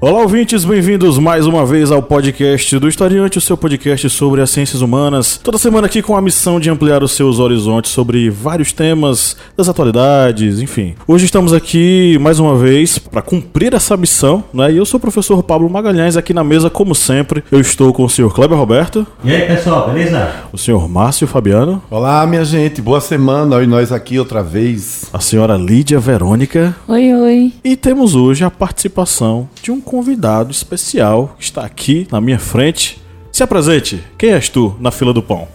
[0.00, 4.48] Olá, ouvintes, bem-vindos mais uma vez ao podcast do Historiante, o seu podcast sobre as
[4.48, 5.40] ciências humanas.
[5.42, 9.68] Toda semana aqui com a missão de ampliar os seus horizontes sobre vários temas das
[9.68, 10.94] atualidades, enfim.
[11.04, 14.70] Hoje estamos aqui mais uma vez para cumprir essa missão, né?
[14.70, 18.04] E eu sou o professor Pablo Magalhães, aqui na mesa, como sempre, eu estou com
[18.04, 19.04] o senhor Kleber Roberto.
[19.24, 20.32] E aí, pessoal, beleza?
[20.52, 21.82] O senhor Márcio Fabiano.
[21.90, 25.06] Olá, minha gente, boa semana, e nós aqui outra vez.
[25.12, 26.76] A senhora Lídia Verônica.
[26.86, 27.52] Oi, oi.
[27.64, 33.02] E temos hoje a participação de um convidado especial que está aqui na minha frente.
[33.32, 35.48] Se apresente, quem és tu na fila do pão?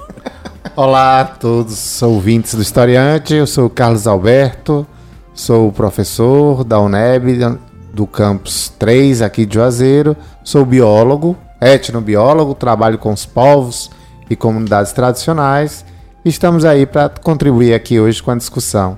[0.76, 4.88] Olá a todos ouvintes do Historiante, eu sou o Carlos Alberto,
[5.36, 7.60] sou professor da UNEB
[7.94, 13.92] do campus 3 aqui de Juazeiro, sou biólogo, etnobiólogo, trabalho com os povos
[14.28, 15.86] e comunidades tradicionais
[16.26, 18.98] e estamos aí para contribuir aqui hoje com a discussão.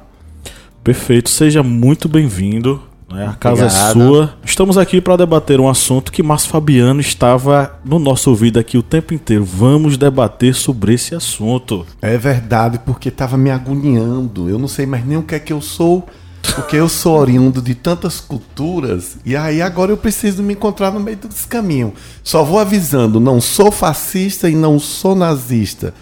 [0.81, 2.94] Perfeito, seja muito bem-vindo.
[3.15, 3.27] Né?
[3.27, 3.93] A casa é Obrigado.
[3.93, 4.33] sua.
[4.43, 8.83] Estamos aqui para debater um assunto que Márcio Fabiano estava no nosso ouvido aqui o
[8.83, 9.45] tempo inteiro.
[9.45, 11.85] Vamos debater sobre esse assunto.
[12.01, 14.49] É verdade, porque tava me agoniando.
[14.49, 16.05] Eu não sei mais nem o que é que eu sou,
[16.53, 20.99] porque eu sou oriundo de tantas culturas, e aí agora eu preciso me encontrar no
[20.99, 21.93] meio desse caminho.
[22.23, 25.93] Só vou avisando, não sou fascista e não sou nazista.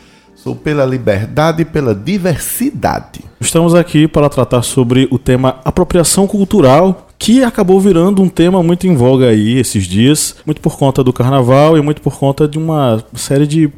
[0.44, 3.22] Sou pela liberdade e pela diversidade.
[3.40, 8.86] Estamos aqui para tratar sobre o tema apropriação cultural, que acabou virando um tema muito
[8.86, 12.58] em voga aí esses dias, muito por conta do carnaval e muito por conta de
[12.58, 13.72] uma série de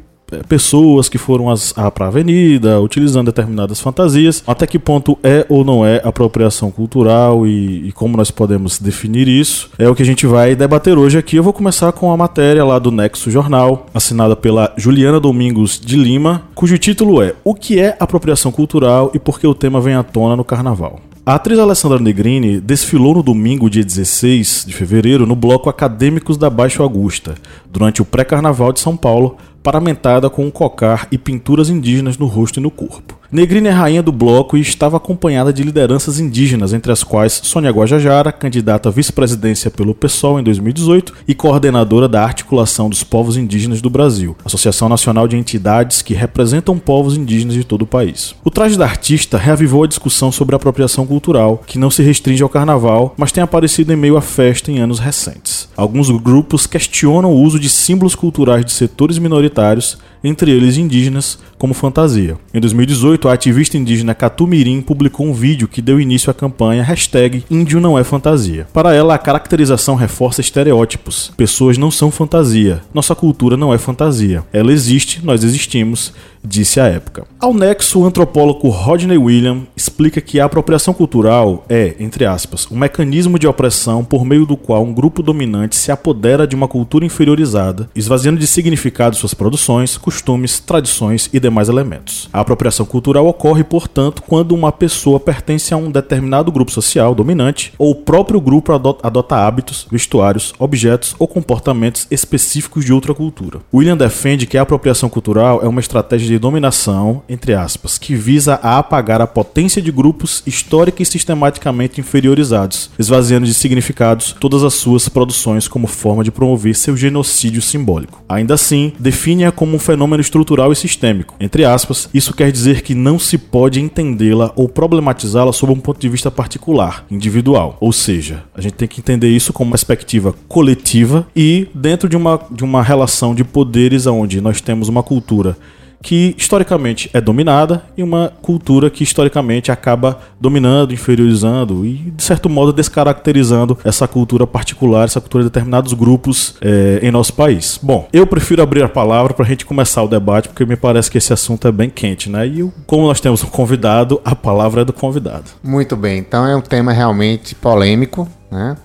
[0.48, 1.46] pessoas que foram
[1.76, 4.42] à pra avenida utilizando determinadas fantasias.
[4.46, 9.28] Até que ponto é ou não é apropriação cultural e, e como nós podemos definir
[9.28, 11.36] isso é o que a gente vai debater hoje aqui.
[11.36, 15.96] Eu vou começar com a matéria lá do Nexo Jornal, assinada pela Juliana Domingos de
[15.96, 19.94] Lima, cujo título é O que é apropriação cultural e por que o tema vem
[19.94, 21.00] à tona no carnaval.
[21.28, 26.48] A atriz Alessandra Negrini desfilou no domingo, dia 16 de fevereiro, no bloco Acadêmicos da
[26.48, 27.34] Baixo Augusta,
[27.68, 29.36] durante o pré-carnaval de São Paulo,
[29.66, 33.15] paramentada com um cocar e pinturas indígenas no rosto e no corpo.
[33.30, 37.70] Negrini é rainha do bloco e estava acompanhada de lideranças indígenas, entre as quais Sônia
[37.70, 43.80] Guajajara, candidata à vice-presidência pelo PSOL em 2018 e coordenadora da Articulação dos Povos Indígenas
[43.80, 48.34] do Brasil, Associação Nacional de Entidades que representam povos indígenas de todo o país.
[48.44, 52.42] O traje da artista reavivou a discussão sobre a apropriação cultural, que não se restringe
[52.42, 55.68] ao carnaval, mas tem aparecido em meio à festa em anos recentes.
[55.76, 61.72] Alguns grupos questionam o uso de símbolos culturais de setores minoritários, entre eles indígenas, como
[61.72, 62.36] fantasia.
[62.52, 67.44] Em 2018, a ativista indígena Catumirim publicou um vídeo que deu início à campanha hashtag
[67.50, 68.66] Índio não é fantasia.
[68.72, 71.32] Para ela, a caracterização reforça estereótipos.
[71.36, 72.82] Pessoas não são fantasia.
[72.92, 74.44] Nossa cultura não é fantasia.
[74.52, 76.12] Ela existe, nós existimos,
[76.46, 77.24] disse a época.
[77.40, 82.76] Ao nexo, o antropólogo Rodney William explica que a apropriação cultural é, entre aspas, um
[82.78, 87.04] mecanismo de opressão por meio do qual um grupo dominante se apodera de uma cultura
[87.04, 92.28] inferiorizada, esvaziando de significado suas produções, costumes, tradições e demais elementos.
[92.32, 97.72] A apropriação cultural ocorre, portanto, quando uma pessoa pertence a um determinado grupo social dominante
[97.78, 103.60] ou o próprio grupo ado- adota hábitos, vestuários, objetos ou comportamentos específicos de outra cultura.
[103.72, 108.58] William defende que a apropriação cultural é uma estratégia de dominação, entre aspas, que visa
[108.62, 114.74] a apagar a potência de grupos histórica e sistematicamente inferiorizados, esvaziando de significados todas as
[114.74, 118.22] suas produções como forma de promover seu genocídio simbólico.
[118.28, 121.34] Ainda assim, define-a como um fenômeno estrutural e sistêmico.
[121.40, 126.00] Entre aspas, isso quer dizer que não se pode entendê-la ou problematizá-la sob um ponto
[126.00, 127.76] de vista particular, individual.
[127.80, 132.16] Ou seja, a gente tem que entender isso como uma perspectiva coletiva e dentro de
[132.16, 135.56] uma, de uma relação de poderes onde nós temos uma cultura
[136.06, 142.48] que historicamente é dominada e uma cultura que historicamente acaba dominando, inferiorizando e, de certo
[142.48, 147.80] modo, descaracterizando essa cultura particular, essa cultura de determinados grupos eh, em nosso país.
[147.82, 151.10] Bom, eu prefiro abrir a palavra para a gente começar o debate, porque me parece
[151.10, 152.46] que esse assunto é bem quente, né?
[152.46, 155.46] E como nós temos um convidado, a palavra é do convidado.
[155.60, 158.76] Muito bem, então é um tema realmente polêmico, né?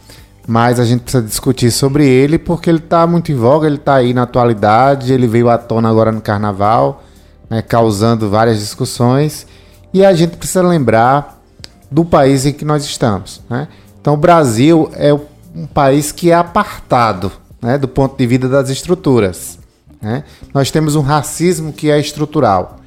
[0.47, 3.93] Mas a gente precisa discutir sobre ele porque ele está muito em voga, ele está
[3.93, 7.03] aí na atualidade, ele veio à tona agora no carnaval,
[7.51, 9.45] né, causando várias discussões.
[9.93, 11.37] E a gente precisa lembrar
[11.91, 13.41] do país em que nós estamos.
[13.49, 13.67] Né?
[13.99, 17.29] Então, o Brasil é um país que é apartado
[17.61, 19.59] né, do ponto de vista das estruturas.
[20.01, 20.23] né?
[20.53, 22.77] Nós temos um racismo que é estrutural.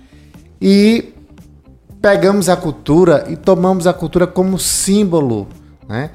[0.58, 1.12] E
[2.00, 5.46] pegamos a cultura e tomamos a cultura como símbolo,
[5.87, 6.11] né?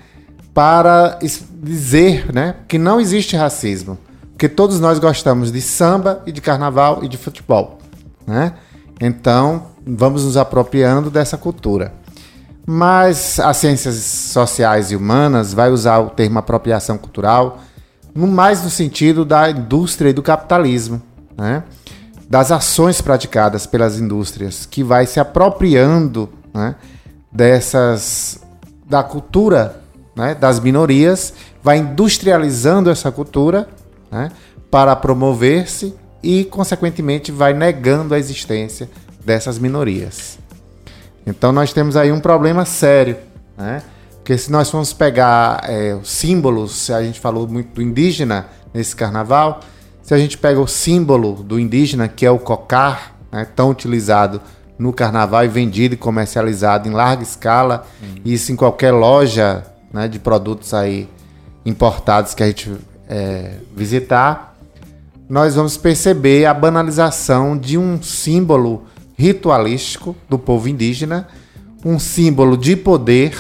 [0.54, 1.20] Para
[1.62, 3.98] dizer, né, que não existe racismo.
[4.32, 7.80] Porque todos nós gostamos de samba e de carnaval e de futebol,
[8.26, 8.54] né?
[9.00, 11.94] Então, vamos nos apropriando dessa cultura.
[12.66, 17.60] Mas as ciências sociais e humanas vai usar o termo apropriação cultural
[18.14, 21.02] mais no sentido da indústria e do capitalismo,
[21.38, 21.64] né?
[22.30, 26.76] das ações praticadas pelas indústrias, que vai se apropriando né?
[27.32, 28.40] dessas
[28.86, 29.82] da cultura
[30.16, 30.36] né?
[30.36, 31.34] das minorias,
[31.64, 33.68] vai industrializando essa cultura
[34.12, 34.32] né?
[34.70, 38.90] para promover-se e, consequentemente, vai negando a existência
[39.24, 40.38] dessas minorias.
[41.26, 43.18] Então, nós temos aí um problema sério,
[43.58, 43.82] né?
[44.30, 48.96] Porque se nós formos pegar é, os símbolos, a gente falou muito do indígena nesse
[48.96, 49.60] carnaval,
[50.04, 54.42] se a gente pega o símbolo do indígena, que é o cocar, né, tão utilizado
[54.78, 58.22] no carnaval e vendido e comercializado em larga escala, uhum.
[58.24, 61.10] isso em qualquer loja né, de produtos aí
[61.66, 62.72] importados que a gente
[63.08, 64.49] é, visitar,
[65.30, 68.86] nós vamos perceber a banalização de um símbolo
[69.16, 71.28] ritualístico do povo indígena,
[71.86, 73.38] um símbolo de poder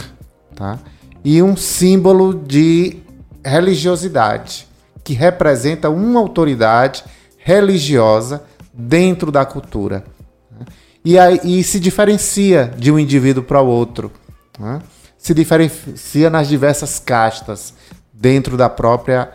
[0.55, 0.77] tá?
[1.23, 2.97] e um símbolo de
[3.43, 4.67] religiosidade,
[5.03, 7.03] que representa uma autoridade
[7.37, 10.03] religiosa dentro da cultura.
[10.51, 10.65] Né?
[11.03, 14.11] E, aí, e se diferencia de um indivíduo para o outro.
[14.59, 14.79] Né?
[15.17, 17.73] Se diferencia nas diversas castas
[18.13, 19.31] dentro da própria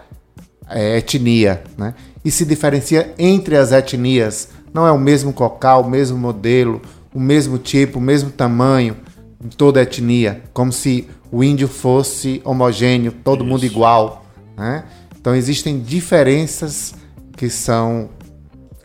[0.68, 1.62] é, etnia.
[1.76, 1.94] Né?
[2.24, 4.48] E se diferencia entre as etnias.
[4.72, 6.82] Não é o mesmo cocal, o mesmo modelo,
[7.14, 8.96] o mesmo tipo, o mesmo tamanho
[9.44, 13.50] em toda a etnia, como se o índio fosse homogêneo, todo Isso.
[13.50, 14.24] mundo igual.
[14.56, 14.84] Né?
[15.20, 16.94] Então existem diferenças
[17.36, 18.08] que são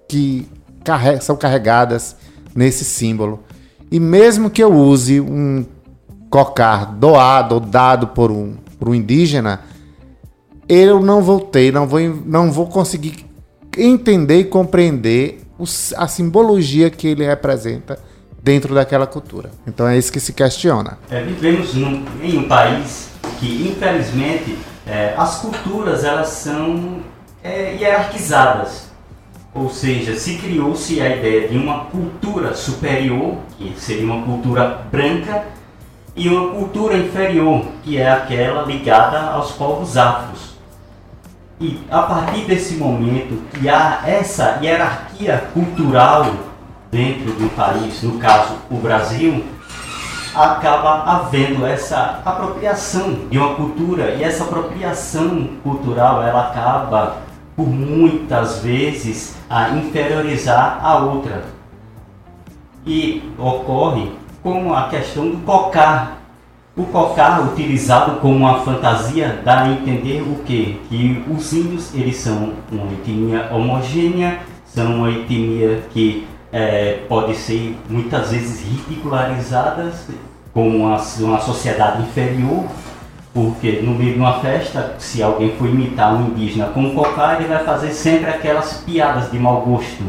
[0.08, 0.48] que
[0.84, 2.16] carre são carregadas
[2.56, 3.44] nesse símbolo.
[3.92, 5.66] E mesmo que eu use um
[6.30, 9.62] cocar doado ou dado por um, por um indígena,
[10.70, 13.26] eu não vou ter, não vou, não vou conseguir
[13.76, 15.42] entender e compreender
[15.98, 18.00] a simbologia que ele representa
[18.42, 19.50] dentro daquela cultura.
[19.68, 20.98] Então é isso que se questiona.
[21.10, 27.00] É, vivemos num, em um país que, infelizmente, é, as culturas elas são
[27.44, 28.90] é, hierarquizadas.
[29.54, 35.44] Ou seja, se criou-se a ideia de uma cultura superior, que seria uma cultura branca,
[36.16, 40.49] e uma cultura inferior, que é aquela ligada aos povos afros.
[41.62, 46.26] E a partir desse momento que há essa hierarquia cultural
[46.90, 49.44] dentro do país, no caso o Brasil,
[50.34, 57.18] acaba havendo essa apropriação de uma cultura e essa apropriação cultural ela acaba
[57.58, 61.44] por muitas vezes a inferiorizar a outra.
[62.86, 66.19] E ocorre como a questão do cocar.
[66.80, 70.78] O cocar utilizado como uma fantasia dá a entender o quê?
[70.88, 77.78] Que os índios eles são uma etnia homogênea, são uma etnia que é, pode ser
[77.90, 80.08] muitas vezes ridicularizadas
[80.54, 82.64] como uma, uma sociedade inferior,
[83.34, 87.36] porque no meio de uma festa, se alguém for imitar um indígena com um cocá,
[87.36, 90.06] ele vai fazer sempre aquelas piadas de mau gosto.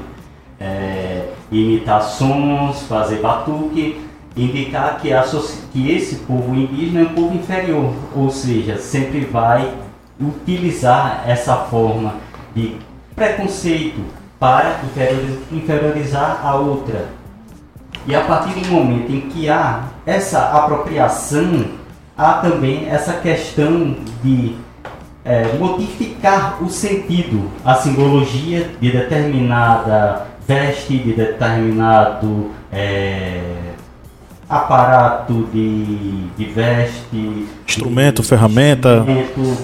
[0.60, 5.24] É, imitar sons, fazer batuque, indicar que, a,
[5.72, 9.72] que esse povo indígena é um povo inferior, ou seja, sempre vai
[10.20, 12.14] utilizar essa forma
[12.54, 12.76] de
[13.14, 14.00] preconceito
[14.38, 14.80] para
[15.52, 17.08] inferiorizar a outra.
[18.06, 21.64] E a partir do momento em que há essa apropriação,
[22.16, 24.56] há também essa questão de
[25.24, 33.49] é, modificar o sentido, a simbologia de determinada veste, de determinado é,
[34.50, 38.96] aparato de, de veste, instrumento, de, ferramenta.
[38.96, 39.56] Instrumento,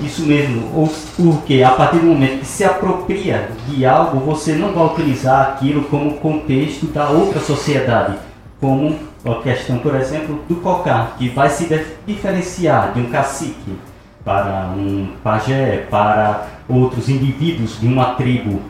[0.00, 4.86] isso mesmo, porque a partir do momento que se apropria de algo, você não vai
[4.86, 8.16] utilizar aquilo como contexto da outra sociedade,
[8.58, 11.68] como a questão, por exemplo, do cocar, que vai se
[12.06, 13.76] diferenciar de um cacique
[14.24, 18.62] para um pajé, para outros indivíduos de uma tribo.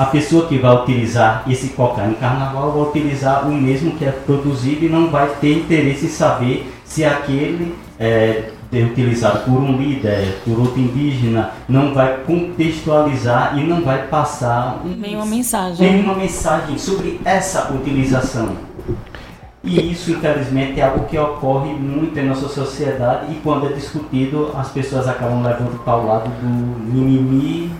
[0.00, 4.10] A pessoa que vai utilizar esse cocar no carnaval vai utilizar o mesmo que é
[4.10, 9.76] produzido e não vai ter interesse em saber se aquele é, ter utilizado por um
[9.76, 15.92] líder, por outro indígena, não vai contextualizar e não vai passar um, nenhuma mensagem.
[15.92, 18.56] Nenhuma mensagem sobre essa utilização.
[19.62, 24.50] E isso, infelizmente, é algo que ocorre muito em nossa sociedade e quando é discutido,
[24.56, 26.46] as pessoas acabam levando para o lado do
[26.90, 27.70] mimimi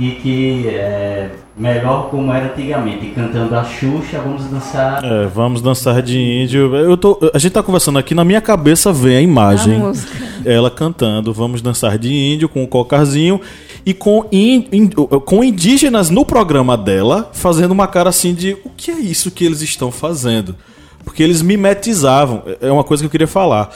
[0.00, 5.04] e que é melhor como era antigamente, cantando a Xuxa, vamos dançar.
[5.04, 6.74] É, vamos dançar de índio.
[6.74, 9.78] Eu tô, a gente tá conversando aqui, na minha cabeça vem a imagem.
[9.82, 13.42] A ela cantando, vamos dançar de índio com o cocarzinho.
[13.84, 18.70] e com, in, in, com indígenas no programa dela, fazendo uma cara assim de o
[18.74, 20.56] que é isso que eles estão fazendo?
[21.04, 22.42] Porque eles mimetizavam.
[22.60, 23.70] É uma coisa que eu queria falar.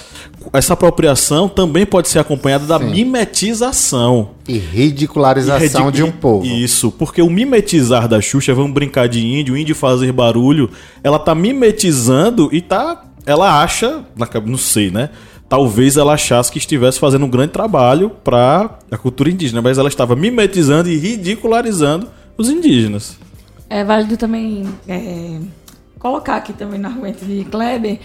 [0.53, 2.91] Essa apropriação também pode ser acompanhada da Sim.
[2.91, 4.31] mimetização.
[4.47, 6.45] E ridicularização Ridic- de um povo.
[6.47, 10.71] Isso, porque o mimetizar da Xuxa, vamos brincar de índio, índio fazer barulho,
[11.03, 13.05] ela tá mimetizando e tá.
[13.27, 14.05] Ela acha,
[14.45, 15.09] não sei, né?
[15.49, 19.89] Talvez ela achasse que estivesse fazendo um grande trabalho para a cultura indígena, mas ela
[19.89, 23.17] estava mimetizando e ridicularizando os indígenas.
[23.71, 25.39] É válido também é,
[26.05, 27.99] colocar aqui também no argumento de Kleber,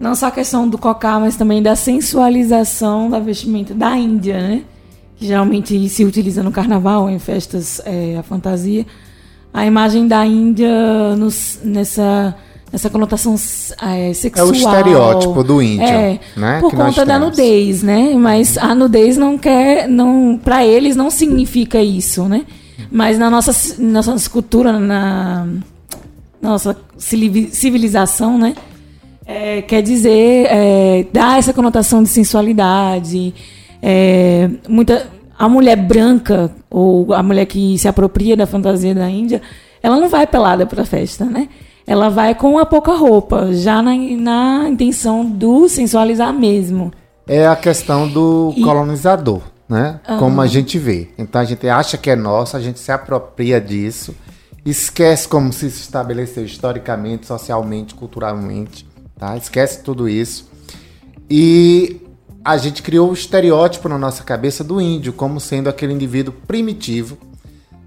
[0.00, 4.62] não só a questão do cocá, mas também da sensualização da vestimenta da Índia, né?
[5.18, 8.86] Que geralmente se utiliza no carnaval, em festas, é, a fantasia.
[9.52, 12.34] A imagem da Índia nos- nessa,
[12.72, 13.34] nessa conotação
[13.82, 14.50] é, sexual.
[14.50, 18.14] estereótipo do índio, É, né, por conta da nudez, né?
[18.16, 22.46] Mas a nudez não quer, não, para eles não significa isso, né?
[22.90, 25.46] Mas na nossa, na nossa cultura, na
[26.42, 28.54] nossa civili- civilização, né?
[29.24, 33.32] É, quer dizer, é, dá essa conotação de sensualidade.
[33.80, 35.06] é, muita,
[35.38, 39.40] a mulher branca, ou a mulher que se apropria da fantasia da Índia,
[39.82, 41.48] ela não vai pelada para a festa, né?
[41.86, 46.92] Ela vai com a pouca roupa, já na, na intenção do sensualizar mesmo.
[47.26, 49.98] É a questão do E- colonizador, né?
[50.18, 51.08] Como a gente vê.
[51.18, 54.14] Então a gente acha que é nosso, a gente se apropria disso,
[54.70, 58.88] esquece como se estabeleceu historicamente, socialmente, culturalmente,
[59.18, 59.36] tá?
[59.36, 60.50] Esquece tudo isso.
[61.28, 62.00] E
[62.44, 67.16] a gente criou o estereótipo na nossa cabeça do índio como sendo aquele indivíduo primitivo,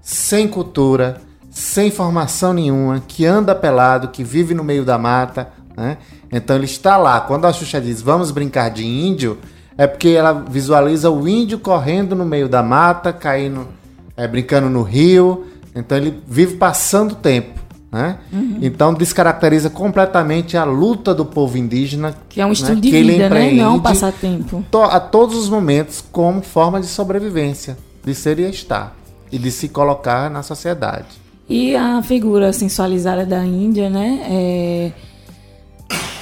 [0.02, 5.98] sem cultura, sem formação nenhuma, que anda pelado, que vive no meio da mata, né?
[6.30, 7.20] Então ele está lá.
[7.20, 9.38] Quando a Xuxa diz vamos brincar de índio,
[9.78, 13.68] é porque ela visualiza o índio correndo no meio da mata, caindo,
[14.16, 15.46] é, brincando no rio.
[15.76, 17.60] Então ele vive passando tempo.
[17.92, 18.18] Né?
[18.60, 22.14] Então descaracteriza completamente a luta do povo indígena.
[22.28, 23.52] Que é um estilo né, de que ele vida, né?
[23.52, 24.64] Não um empreende passatempo.
[24.70, 28.94] to- a todos os momentos como forma de sobrevivência, de ser e estar
[29.30, 31.06] e de se colocar na sociedade.
[31.48, 34.20] E a figura sensualizada da Índia, né?
[34.28, 34.92] é-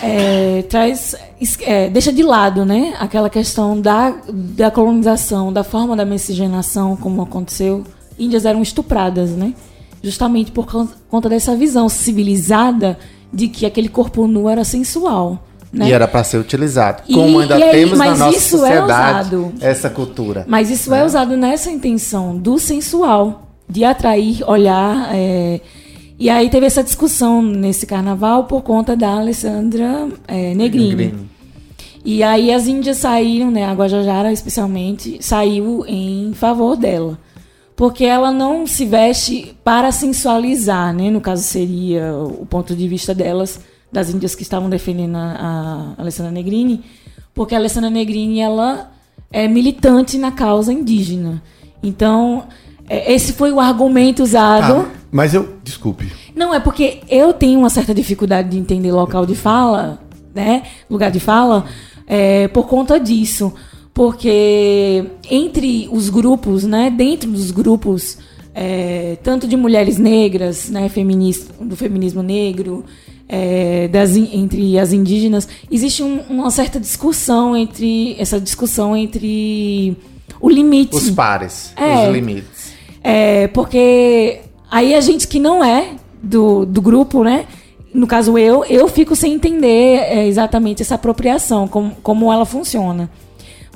[0.03, 1.17] é, traz,
[1.63, 2.95] é, deixa de lado, né?
[3.01, 7.85] Aquela questão da, da colonização, da forma da miscigenação, como aconteceu.
[8.19, 9.55] Índias eram estupradas, né?
[10.03, 12.99] Justamente por con- conta dessa visão civilizada
[13.33, 15.45] de que aquele corpo nu era sensual.
[15.73, 15.89] Né?
[15.89, 17.03] E era para ser utilizado.
[17.09, 19.53] E- Como ainda aí- temos na nossa isso é sociedade usado.
[19.61, 20.45] essa cultura.
[20.47, 25.11] Mas isso é usado nessa intenção do sensual, de atrair, olhar.
[25.13, 25.61] é,
[26.17, 30.95] E aí teve essa discussão nesse carnaval por conta da Alessandra é, Negrini.
[30.95, 31.29] Negrini.
[32.05, 37.19] E aí as índias saíram, né, a Guajajara especialmente, saiu em favor dela.
[37.77, 41.11] Porque ela não se veste para sensualizar, né?
[41.11, 46.03] No caso seria o ponto de vista delas, das índias que estavam defendendo a, a
[46.03, 46.85] Alessandra Negrini,
[47.35, 48.93] porque a Alessandra Negrini ela
[49.33, 51.43] é militante na causa indígena.
[51.83, 52.45] Então,
[52.89, 54.87] é, esse foi o argumento usado.
[54.87, 55.59] Ah, mas eu.
[55.63, 56.13] Desculpe.
[56.35, 60.01] Não, é porque eu tenho uma certa dificuldade de entender local de fala,
[60.35, 60.63] né?
[60.89, 61.65] Lugar de fala,
[62.07, 63.53] é, por conta disso.
[63.95, 66.91] Porque entre os grupos, né?
[66.91, 68.19] Dentro dos grupos,
[68.53, 70.89] é, tanto de mulheres negras, né?
[70.89, 72.85] Feminista, do feminismo negro,
[73.29, 78.17] é, das, entre as indígenas, existe um- uma certa discussão entre.
[78.19, 79.97] Essa discussão entre
[80.41, 80.97] o limite.
[80.97, 82.09] Os pares, É.
[82.09, 82.75] os limites.
[83.03, 87.47] É, porque aí a gente que não é do, do grupo, né?
[87.95, 93.09] No caso eu, eu fico sem entender é, exatamente essa apropriação, como, como ela funciona.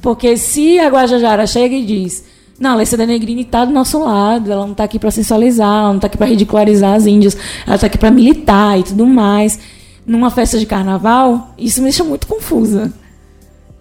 [0.01, 2.25] Porque se a Guajajara chega e diz,
[2.59, 5.93] não, a Alessia Negrini tá do nosso lado, ela não tá aqui para sensualizar, ela
[5.93, 7.37] não tá aqui para ridicularizar as índias,
[7.67, 9.59] ela tá aqui para militar e tudo mais.
[10.07, 12.93] Numa festa de carnaval, isso me deixa muito confusa.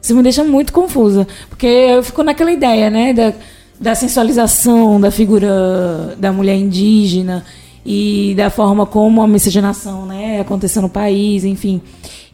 [0.01, 1.27] Isso me deixa muito confusa.
[1.49, 3.13] Porque eu fico naquela ideia, né?
[3.13, 3.33] Da,
[3.79, 7.45] da sensualização da figura da mulher indígena
[7.85, 11.81] e da forma como a miscigenação né, aconteceu no país, enfim.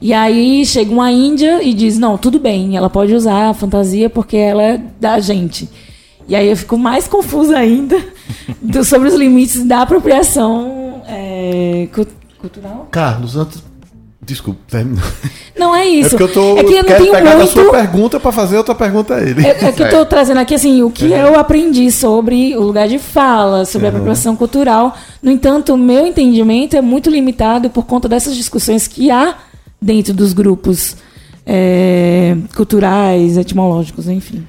[0.04, 4.10] E aí chega uma índia e diz, não, tudo bem, ela pode usar a fantasia
[4.10, 5.70] porque ela é da gente.
[6.28, 7.98] E aí eu fico mais confusa ainda
[8.62, 12.06] do- sobre os limites da apropriação é, cu-
[12.40, 12.88] cultural.
[12.92, 13.64] Carlos, antes.
[14.26, 15.02] Desculpe, termina.
[15.58, 16.10] Não é É isso.
[16.12, 16.58] porque eu tô.
[16.58, 17.44] é que eu não tenho pegar muito...
[17.44, 19.46] a sua pergunta pra fazer outra pergunta a ele.
[19.46, 22.88] É, é que eu tô trazendo aqui, assim, o que eu aprendi sobre o lugar
[22.88, 24.96] de fala, sobre a apropriação cultural.
[25.22, 29.36] No entanto, o meu entendimento é muito limitado por conta dessas discussões que há
[29.84, 30.96] dentro dos grupos
[31.46, 34.44] é, culturais, etimológicos, enfim.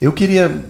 [0.00, 0.64] Eu queria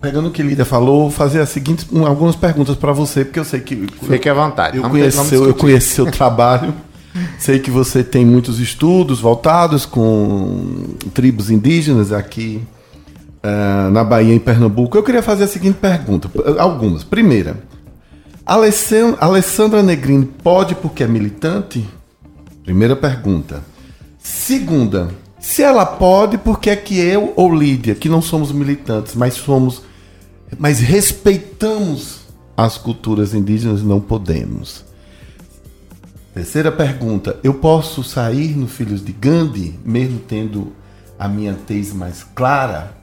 [0.00, 3.44] pegando o que Lídia falou, fazer as seguintes um, algumas perguntas para você, porque eu
[3.44, 4.78] sei que Fique à vontade.
[4.78, 6.74] eu conheço, seu, eu conheço seu trabalho.
[7.40, 12.62] Sei que você tem muitos estudos voltados com tribos indígenas aqui
[13.42, 14.96] ah, na Bahia, em Pernambuco.
[14.96, 17.02] Eu queria fazer a seguinte pergunta, algumas.
[17.02, 17.56] Primeira,
[18.46, 21.84] Alessan- Alessandra Negrini pode porque é militante?
[22.70, 23.64] Primeira pergunta.
[24.16, 25.10] Segunda,
[25.40, 29.34] se ela pode, por que é que eu ou Lídia, que não somos militantes, mas
[29.34, 29.82] somos,
[30.56, 32.20] mas respeitamos
[32.56, 34.84] as culturas indígenas, não podemos?
[36.32, 40.72] Terceira pergunta, eu posso sair no Filhos de Gandhi, mesmo tendo
[41.18, 42.94] a minha tez mais clara?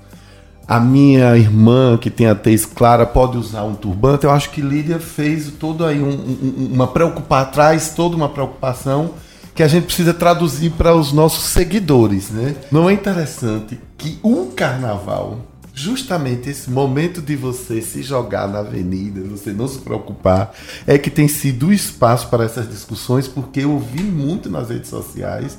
[0.66, 4.24] A minha irmã, que tem a tez clara, pode usar um turbante?
[4.24, 9.27] Eu acho que Lídia fez todo aí um- um- uma preocupação, traz toda uma preocupação
[9.58, 12.56] que a gente precisa traduzir para os nossos seguidores, né?
[12.72, 15.40] Não é interessante que um carnaval,
[15.74, 20.54] justamente esse momento de você se jogar na avenida, você não se preocupar,
[20.86, 24.90] é que tem sido o espaço para essas discussões, porque eu vi muito nas redes
[24.90, 25.58] sociais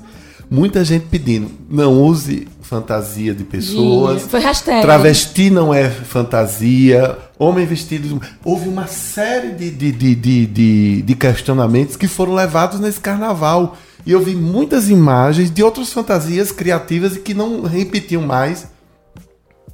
[0.50, 4.22] muita gente pedindo, não use fantasia de pessoas.
[4.22, 4.80] Foi hashtag.
[4.80, 7.18] Travesti não é fantasia.
[7.38, 8.08] Homem vestido.
[8.08, 12.98] de- Houve uma série de, de, de, de, de- de questionamentos que foram levados nesse
[13.00, 13.76] carnaval.
[14.08, 18.66] E eu vi muitas imagens de outras fantasias criativas e que não repetiam mais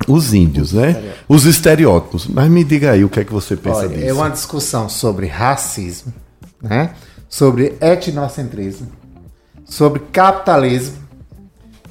[0.09, 1.15] os índios, né?
[1.29, 2.27] Os estereótipos.
[2.27, 4.09] Mas me diga aí o que é que você pensa Olha, disso.
[4.09, 6.13] é uma discussão sobre racismo,
[6.61, 6.95] né?
[7.29, 8.89] sobre etnocentrismo,
[9.65, 10.97] sobre capitalismo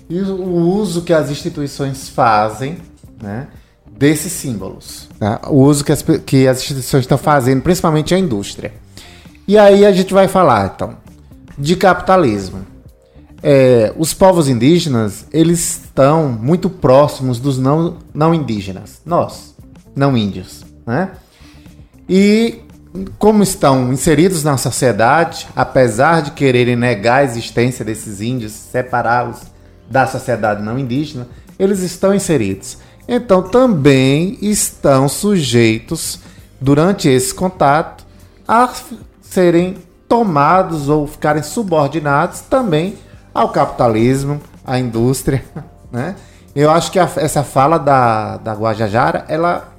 [0.09, 2.77] e o uso que as instituições fazem
[3.21, 3.47] né?
[3.89, 5.07] desses símbolos.
[5.17, 5.39] né?
[5.47, 8.73] O uso que as, que as instituições estão fazendo, principalmente a indústria.
[9.47, 11.02] E aí a gente vai falar, então,
[11.57, 12.65] de capitalismo.
[13.41, 19.01] É, os povos indígenas, eles estão muito próximos dos não, não indígenas.
[19.05, 19.55] Nós,
[19.95, 21.11] não índios, né?
[22.07, 22.61] E
[23.17, 29.41] como estão inseridos na sociedade, apesar de quererem negar a existência desses índios, separá-los
[29.89, 32.77] da sociedade não indígena, eles estão inseridos.
[33.07, 36.19] Então também estão sujeitos,
[36.61, 38.05] durante esse contato,
[38.47, 38.71] a
[39.21, 39.75] serem
[40.13, 42.93] tomados ou ficarem subordinados também
[43.33, 45.43] ao capitalismo, à indústria.
[45.91, 46.15] Né?
[46.55, 49.71] Eu acho que a- essa fala da, da Guajajara, ela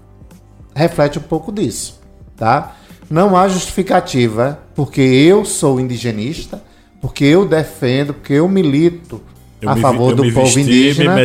[0.73, 2.01] reflete um pouco disso,
[2.37, 2.71] tá?
[3.11, 6.63] Não há justificativa, porque eu sou indigenista,
[7.01, 9.21] porque eu defendo, porque eu milito
[9.61, 11.17] Eu a me favor eu do povo vesti indígena,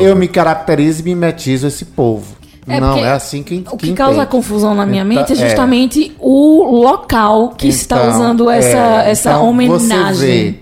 [0.00, 2.34] eu me caracterizo e mimetizo esse povo.
[2.68, 4.30] É Não, é assim que O que causa entende.
[4.30, 5.48] confusão na minha Então, mente é é.
[5.48, 10.28] justamente o local que está Então, usando essa, é, essa então Você homenagem.
[10.52, 10.60] vê,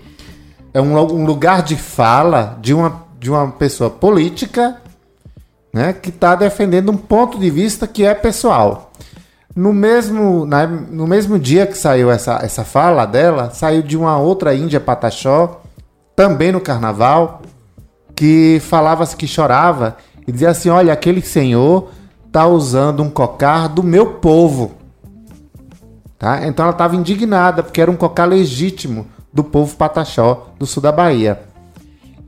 [0.74, 4.76] é um, um lugar de fala de uma, de uma pessoa política
[5.72, 8.90] né, que está defendendo um ponto de vista que é pessoal.
[9.54, 14.16] No mesmo, na- no mesmo dia que saiu essa, essa fala dela, saiu de uma
[14.18, 15.60] outra Índia Pataxó,
[16.14, 17.42] também no carnaval,
[18.14, 21.90] que falava que chorava e dizia assim: Olha, aquele senhor
[22.32, 24.72] tá usando um cocar do meu povo.
[26.18, 26.46] Tá?
[26.46, 30.90] Então ela estava indignada, porque era um cocar legítimo do povo Pataxó, do sul da
[30.90, 31.40] Bahia.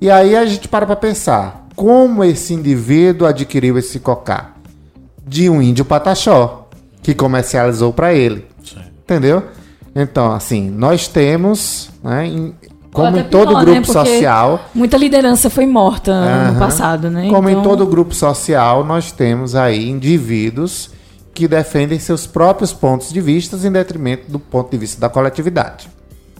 [0.00, 4.56] E aí a gente para para pensar: como esse indivíduo adquiriu esse cocar?
[5.26, 6.68] De um índio Pataxó,
[7.02, 8.46] que comercializou para ele.
[9.02, 9.42] Entendeu?
[9.94, 12.52] Então, assim, nós temos, né,
[12.92, 13.72] como em todo pior, né?
[13.72, 16.52] grupo Porque social, Muita liderança foi morta Aham.
[16.52, 17.28] no passado, né?
[17.28, 20.90] Como em Então, todo grupo social, nós temos aí indivíduos
[21.34, 25.88] que defendem seus próprios pontos de vista em detrimento do ponto de vista da coletividade.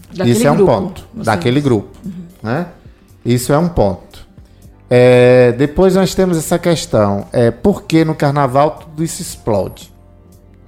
[0.09, 1.07] daquele Isso é um grupo, ponto.
[1.13, 1.97] Daquele grupo.
[2.43, 2.65] Né?
[3.23, 4.27] Isso é um ponto.
[4.89, 7.27] É, depois nós temos essa questão.
[7.31, 9.93] É, por que no carnaval tudo isso explode?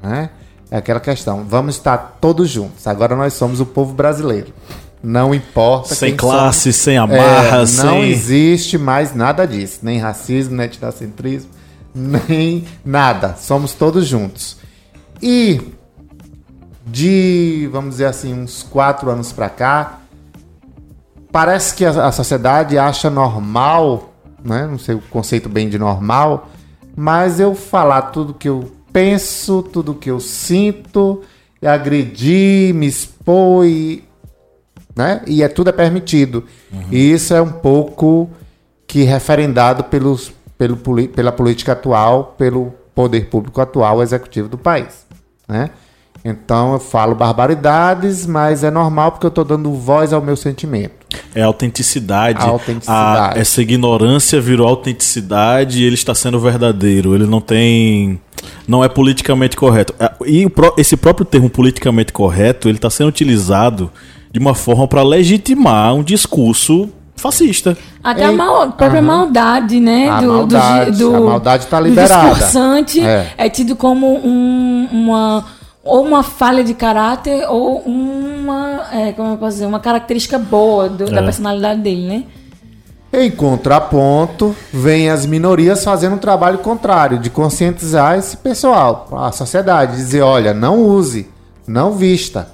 [0.01, 0.29] Né?
[0.69, 1.43] É aquela questão.
[1.43, 2.87] Vamos estar todos juntos.
[2.87, 4.53] Agora nós somos o povo brasileiro.
[5.03, 8.09] Não importa Sem classe, sem é, amarra, não sem.
[8.09, 9.79] existe mais nada disso.
[9.81, 11.49] Nem racismo, nem etnocentrismo,
[11.93, 13.35] nem nada.
[13.39, 14.57] Somos todos juntos.
[15.21, 15.59] E
[16.85, 19.99] de, vamos dizer assim, uns quatro anos pra cá,
[21.31, 24.67] parece que a, a sociedade acha normal, né?
[24.67, 26.49] Não sei o conceito bem de normal,
[26.95, 31.21] mas eu falar tudo que eu penso, tudo que eu sinto,
[31.61, 34.03] e agredir, me expor e
[34.95, 35.21] né?
[35.27, 36.43] E é tudo é permitido.
[36.91, 38.29] E isso é um pouco
[38.87, 40.75] que referendado pelos, pelo,
[41.07, 45.05] pela política atual, pelo poder público atual, executivo do país,
[45.47, 45.69] né?
[46.23, 50.93] Então eu falo barbaridades, mas é normal porque eu estou dando voz ao meu sentimento.
[51.33, 52.37] É autenticidade.
[52.39, 53.37] A autenticidade.
[53.37, 57.15] A- essa ignorância virou autenticidade e ele está sendo verdadeiro.
[57.15, 58.21] Ele não tem.
[58.67, 59.95] Não é politicamente correto.
[59.99, 60.45] Ah, E
[60.77, 63.89] esse próprio termo politicamente correto, ele está sendo utilizado
[64.31, 67.77] de uma forma para legitimar um discurso fascista.
[68.03, 70.09] Até a mal- a própria maldade, né?
[70.09, 72.29] A do, do maldade, gi- do, a maldade tá do liberada.
[72.29, 73.33] discursante É.
[73.37, 73.49] é.
[73.49, 75.45] tido como um- uma
[75.83, 80.89] ou uma falha de caráter ou uma é, como eu posso dizer, uma característica boa
[80.89, 81.23] do- da É.
[81.23, 82.23] personalidade dele, né?
[83.13, 89.97] Em contraponto, vem as minorias fazendo um trabalho contrário, de conscientizar esse pessoal, a sociedade,
[89.97, 91.27] dizer, olha, não use,
[91.67, 92.47] não vista.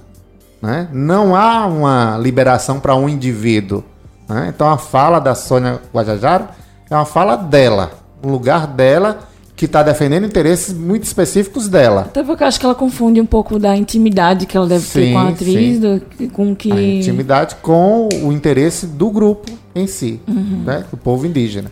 [0.61, 0.87] Né?
[0.91, 3.83] Não há uma liberação para um indivíduo.
[4.27, 4.51] né?
[4.53, 6.49] Então a fala da Sônia Guajajara
[6.89, 7.91] é uma fala dela,
[8.23, 9.19] um lugar dela
[9.55, 12.01] que está defendendo interesses muito específicos dela.
[12.01, 15.05] Até porque eu acho que ela confunde um pouco da intimidade que ela deve ter
[15.07, 16.71] Sim, com a atriz, do- com que.
[16.71, 20.85] A intimidade com o interesse do grupo em si, né?
[20.91, 21.71] do povo indígena.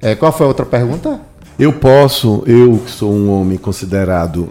[0.00, 1.20] É, qual foi a outra pergunta?
[1.58, 4.48] Eu posso, eu que sou um homem considerado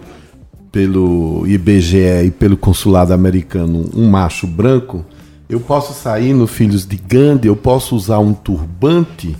[0.74, 5.06] pelo IBGE e pelo consulado americano um macho branco,
[5.48, 9.36] eu posso sair no Filhos de Gandhi, eu posso usar um turbante.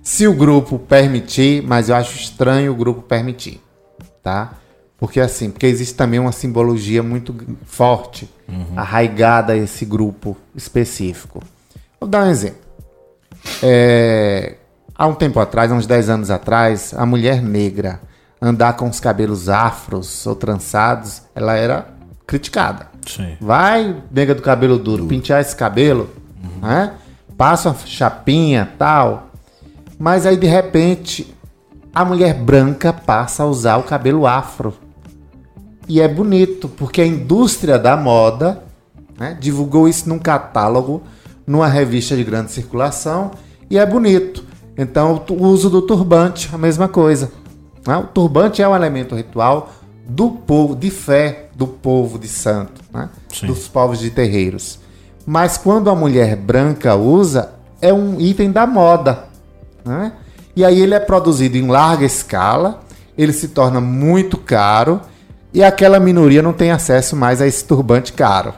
[0.00, 3.60] Se o grupo permitir, mas eu acho estranho o grupo permitir,
[4.22, 4.52] tá?
[4.96, 8.30] Porque assim, porque existe também uma simbologia muito forte,
[8.76, 11.42] arraigada a esse grupo específico.
[11.98, 12.60] Vou dar um exemplo.
[13.60, 14.54] É,
[14.94, 18.00] há um tempo atrás, há uns 10 anos atrás, a mulher negra
[18.42, 21.86] andar com os cabelos afros ou trançados, ela era
[22.26, 22.88] criticada.
[23.06, 23.36] Sim.
[23.40, 26.10] Vai, nega do cabelo duro, pentear esse cabelo,
[26.60, 26.94] né?
[27.36, 29.30] Passa uma chapinha, tal.
[29.98, 31.32] Mas aí de repente
[31.94, 34.74] a mulher branca passa a usar o cabelo afro.
[35.88, 38.62] E é bonito, porque a indústria da moda
[39.18, 41.02] né, divulgou isso num catálogo,
[41.46, 43.32] numa revista de grande circulação,
[43.68, 44.44] e é bonito.
[44.76, 47.30] Então, o uso do turbante, a mesma coisa.
[47.86, 47.96] Né?
[47.96, 49.70] O turbante é um elemento ritual
[50.06, 53.08] do povo, de fé do povo de santo, né?
[53.46, 54.78] Dos povos de terreiros.
[55.24, 59.24] Mas quando a mulher branca usa, é um item da moda.
[59.84, 60.12] né?
[60.54, 62.80] E aí ele é produzido em larga escala,
[63.16, 65.00] ele se torna muito caro
[65.54, 68.52] e aquela minoria não tem acesso mais a esse turbante caro,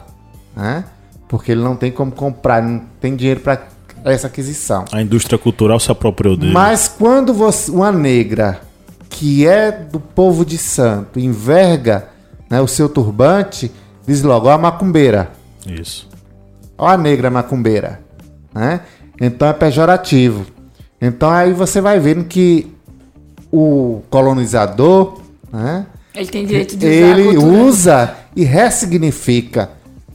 [0.55, 0.83] né?
[1.27, 3.63] Porque ele não tem como comprar, não tem dinheiro para
[4.03, 4.85] essa aquisição.
[4.91, 6.53] A indústria cultural se apropriou dele.
[6.53, 8.61] Mas quando você, uma negra
[9.09, 12.09] que é do povo de santo enverga
[12.49, 13.71] né, o seu turbante,
[14.05, 15.31] diz logo, ó a macumbeira,
[15.65, 16.07] Isso.
[16.77, 18.01] ó a negra macumbeira.
[18.53, 18.81] Né?
[19.19, 20.45] Então é pejorativo.
[21.01, 22.73] Então aí você vai vendo que
[23.51, 29.69] o colonizador, né, Ele tem direito de usar a ele usa e ressignifica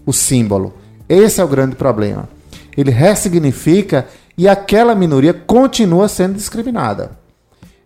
[0.05, 0.75] o símbolo.
[1.09, 2.29] Esse é o grande problema.
[2.77, 7.13] Ele ressignifica e aquela minoria continua sendo discriminada.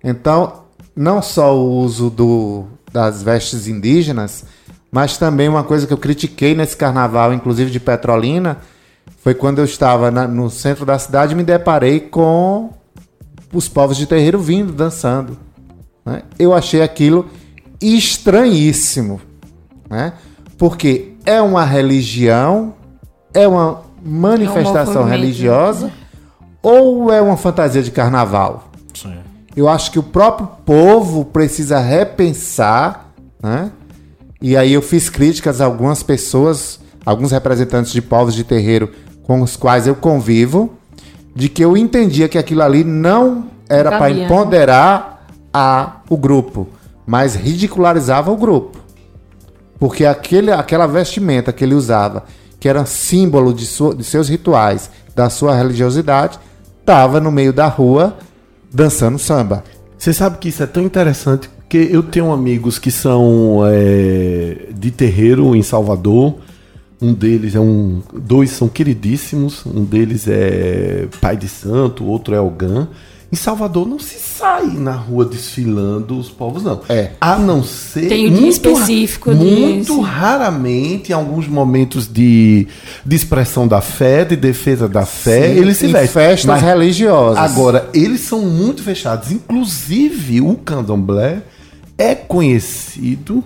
[0.03, 0.64] Então,
[0.97, 4.45] não só o uso do, das vestes indígenas,
[4.91, 8.59] mas também uma coisa que eu critiquei nesse carnaval, inclusive de Petrolina,
[9.19, 12.71] foi quando eu estava na- no centro da cidade e me deparei com
[13.53, 15.37] os povos de terreiro vindo, dançando.
[16.05, 16.23] né?
[16.39, 17.27] Eu achei aquilo
[17.81, 19.21] estranhíssimo,
[19.91, 20.13] né?
[20.59, 22.75] porque é uma religião,
[23.33, 25.91] é uma manifestação movimento, religiosa
[26.63, 28.71] ou é uma fantasia de carnaval?
[28.95, 29.17] Sim.
[29.57, 33.11] Eu acho que o próprio povo precisa repensar,
[33.43, 33.71] né?
[34.43, 38.91] E aí eu fiz críticas a algumas pessoas, alguns representantes de povos de terreiro
[39.23, 40.75] com os quais eu convivo,
[41.35, 44.25] de que eu entendia que aquilo ali não era para né?
[44.25, 46.69] empoderar a, o grupo,
[47.07, 48.79] mas ridicularizava o grupo.
[49.79, 52.25] Porque aquele, aquela vestimenta que ele usava,
[52.61, 56.39] que era símbolo de, sua- de seus rituais, da sua religiosidade,
[56.81, 58.17] estava no meio da rua
[58.75, 59.63] dançando samba.
[59.97, 64.91] Você sabe que isso é tão interessante porque eu tenho amigos que são é, de
[64.91, 66.37] terreiro em Salvador.
[67.01, 68.03] Um deles é um.
[68.13, 69.65] Dois são queridíssimos.
[69.65, 72.89] Um deles é pai de santo, o outro é Algan.
[73.33, 76.81] Em Salvador não se sai na rua desfilando os povos, não.
[76.89, 77.11] É.
[77.21, 78.09] A não ser.
[78.09, 79.33] Tem o dia específico.
[79.33, 82.69] Muito raramente, em alguns momentos de,
[83.05, 86.09] de expressão da fé, de defesa da fé, Sim, eles se em vestem.
[86.09, 87.39] festas Mas- religiosas.
[87.39, 89.33] Agora, eles são muito fechados.
[89.33, 91.43] Inclusive, o candomblé
[91.99, 93.43] é conhecido,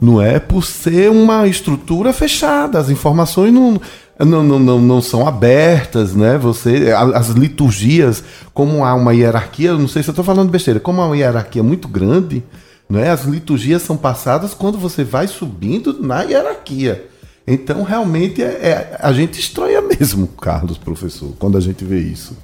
[0.00, 2.78] não é, por ser uma estrutura fechada.
[2.78, 3.80] As informações não,
[4.24, 6.38] não, não, não, não são abertas, né?
[6.38, 11.00] Você, as liturgias, como há uma hierarquia, não sei se eu estou falando besteira, como
[11.00, 12.42] há uma hierarquia muito grande,
[12.88, 13.10] não é?
[13.10, 17.08] As liturgias são passadas quando você vai subindo na hierarquia.
[17.46, 22.36] Então, realmente, é, é- a gente estranha mesmo, Carlos, professor, quando a gente vê isso.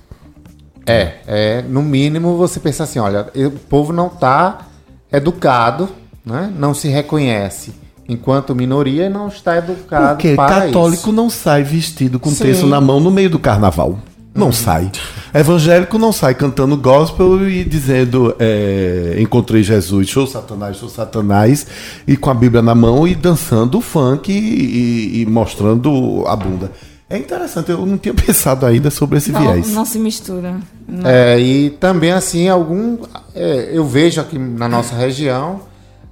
[0.86, 4.66] É, é, no mínimo você pensa assim, olha, o povo não está
[5.12, 5.88] educado,
[6.24, 6.52] né?
[6.56, 7.72] não se reconhece
[8.08, 11.12] enquanto minoria e não está educado Porque para católico isso.
[11.12, 12.44] não sai vestido com Sim.
[12.44, 13.98] terço na mão no meio do carnaval.
[14.34, 14.90] Não sai.
[15.34, 21.66] Evangélico não sai cantando gospel e dizendo é, encontrei Jesus, show Satanás, show Satanás,
[22.06, 26.70] e com a Bíblia na mão e dançando funk e, e- e mostrando a bunda.
[27.10, 29.72] É interessante, eu não tinha pensado ainda sobre esse Não, viés.
[29.72, 30.56] não se mistura.
[30.86, 31.08] Não.
[31.10, 32.98] É, e também assim, algum.
[33.34, 35.60] é, eu vejo aqui na nossa região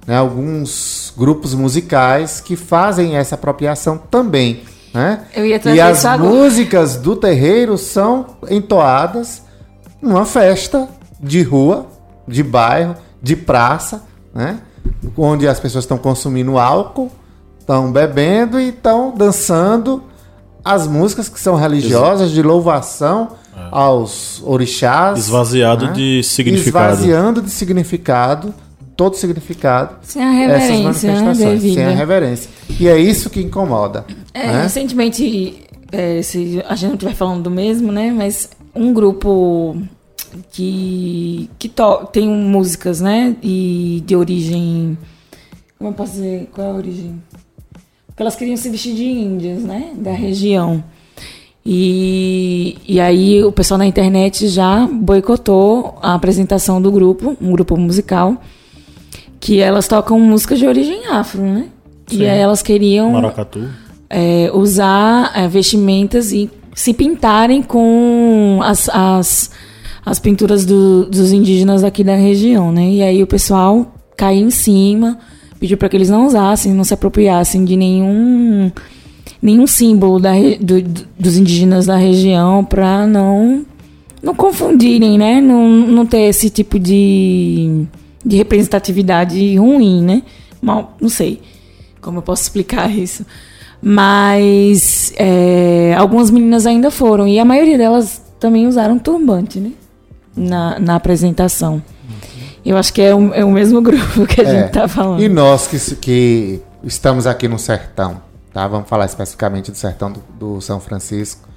[0.07, 4.63] né, alguns grupos musicais que fazem essa apropriação também.
[4.93, 5.25] Né?
[5.35, 6.31] Eu ia e as agora.
[6.31, 9.43] músicas do terreiro são entoadas
[10.01, 10.87] numa festa
[11.19, 11.87] de rua,
[12.25, 14.59] de bairro, de praça, né?
[15.17, 17.11] onde as pessoas estão consumindo álcool,
[17.59, 20.01] estão bebendo e estão dançando
[20.63, 23.29] as músicas que são religiosas de louvação
[23.71, 25.19] aos orixás.
[25.19, 25.91] Esvaziado né?
[25.91, 26.93] de significado.
[26.93, 28.53] Esvaziando de significado,
[28.97, 29.95] todo significado.
[30.01, 32.49] Sem a essas reverência, né, manifestações, sem a reverência.
[32.79, 34.05] E é isso que incomoda.
[34.33, 34.63] É, né?
[34.63, 38.11] recentemente, é, se a gente não estiver falando do mesmo, né?
[38.11, 39.77] Mas um grupo
[40.51, 43.35] que, que to- tem músicas, né?
[43.41, 44.97] E de origem.
[45.77, 46.49] Como eu posso dizer?
[46.53, 47.21] Qual é a origem?
[48.07, 49.91] Porque elas queriam se vestir de índias, né?
[49.95, 50.83] Da região.
[51.69, 57.75] E, e aí o pessoal na internet já boicotou a apresentação do grupo, um grupo
[57.77, 58.37] musical,
[59.39, 61.65] que elas tocam músicas de origem afro, né?
[62.07, 62.19] Sim.
[62.21, 63.67] E aí elas queriam Maracatu.
[64.09, 69.51] é, usar é, vestimentas e se pintarem com as, as,
[70.05, 72.89] as pinturas do- dos indígenas aqui da região, né?
[72.89, 75.17] E aí o pessoal caiu em cima,
[75.59, 78.71] pediu para que eles não usassem, não se apropriassem de nenhum
[79.41, 83.65] nenhum símbolo da, do- dos indígenas da região para não
[84.23, 85.39] não confundirem, né?
[85.41, 87.85] Não, não ter esse tipo de,
[88.25, 90.23] de representatividade ruim, né?
[90.61, 91.41] Mal, não sei
[92.01, 93.25] como eu posso explicar isso.
[93.81, 99.71] Mas é, algumas meninas ainda foram, e a maioria delas também usaram turbante, né?
[100.35, 101.81] Na, na apresentação.
[102.65, 104.61] Eu acho que é o, é o mesmo grupo que a É.
[104.61, 105.21] gente tá falando.
[105.21, 108.21] E nós que, que estamos aqui no sertão,
[108.53, 108.67] tá?
[108.67, 111.47] Vamos falar especificamente do sertão do, do São Francisco.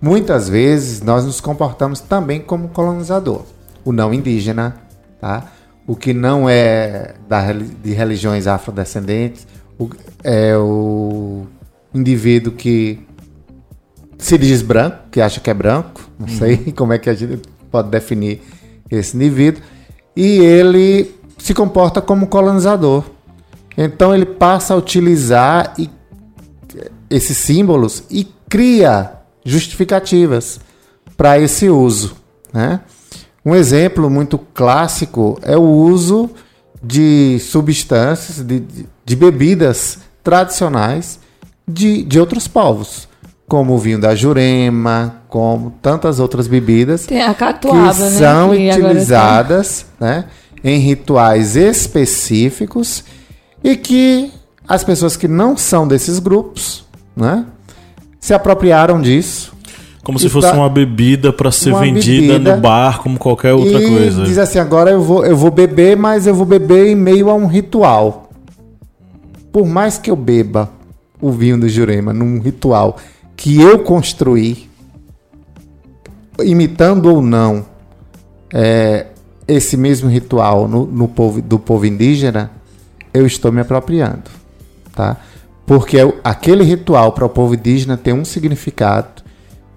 [0.00, 3.42] Muitas vezes nós nos comportamos também como colonizador.
[3.84, 4.76] O não indígena,
[5.20, 5.44] tá?
[5.88, 9.46] O que não é da, de religiões afrodescendentes,
[9.78, 9.88] o,
[10.22, 11.46] é o
[11.94, 13.00] indivíduo que
[14.18, 17.40] se diz branco, que acha que é branco, não sei como é que a gente
[17.70, 18.42] pode definir
[18.90, 19.62] esse indivíduo,
[20.14, 23.04] e ele se comporta como colonizador.
[23.76, 25.88] Então ele passa a utilizar e-
[27.08, 30.60] esses símbolos e cria justificativas
[31.16, 32.14] para esse uso.
[32.52, 32.80] Né?
[33.48, 36.28] Um exemplo muito clássico é o uso
[36.82, 41.18] de substâncias, de, de- bebidas tradicionais
[41.66, 43.08] de, de outros povos,
[43.48, 48.10] como o vinho da Jurema, como tantas outras bebidas Tem a que catuaba, né?
[48.18, 50.26] são que utilizadas né,
[50.62, 53.02] em rituais específicos
[53.64, 54.30] e que
[54.68, 56.84] as pessoas que não são desses grupos
[57.16, 57.46] né,
[58.20, 59.56] se apropriaram disso
[60.02, 63.52] Como se fosse tá- uma bebida para ser uma vendida bebida no bar, como qualquer
[63.52, 64.24] outra e coisa.
[64.24, 67.34] diz assim, agora eu vou, eu vou beber, mas eu vou beber em meio a
[67.34, 68.30] um ritual.
[69.52, 70.70] Por mais que eu beba
[71.20, 72.96] o vinho do Jurema num ritual
[73.36, 74.68] que eu construí,
[76.42, 77.66] imitando ou não
[78.52, 79.06] é,
[79.46, 82.50] esse mesmo ritual no, no povo, do povo indígena,
[83.12, 84.30] eu estou me apropriando.
[84.92, 85.16] Tá?
[85.66, 89.22] Porque aquele ritual para o povo indígena tem um significado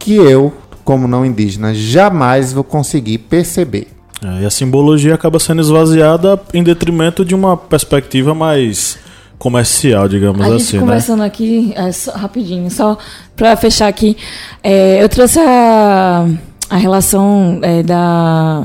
[0.04, 3.88] que eu, como não indígena, jamais vou conseguir perceber.
[4.24, 8.98] É, e a simbologia acaba sendo esvaziada em detrimento de uma perspectiva mais
[9.40, 10.82] comercial, digamos A gente assim, né?
[10.82, 12.98] conversando aqui, é, só- rapidinho, só
[13.36, 14.16] pra fechar aqui,
[14.64, 16.28] é, eu trouxe a,
[16.70, 18.64] a relação é, da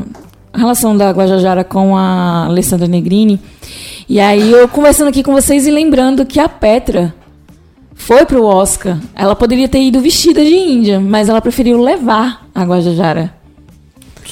[0.53, 3.38] a relação da Guajajara com a Alessandra Negrini.
[4.09, 7.14] E aí eu conversando aqui com vocês e lembrando que a Petra
[7.97, 8.99] foi pro Oscar.
[9.15, 13.35] Ela poderia ter ido vestida de índia, mas ela preferiu levar a Guajajara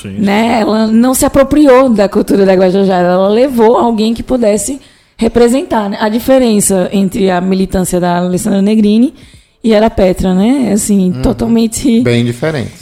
[0.05, 0.19] Sim.
[0.19, 0.61] né?
[0.61, 4.81] Ela não se apropriou da cultura da Guajajara, ela levou alguém que pudesse
[5.17, 5.97] representar né?
[6.01, 9.15] a diferença entre a militância da Alessandra Negrini
[9.63, 10.73] e a da Petra, né?
[10.73, 12.73] Assim, totalmente Bem diferente.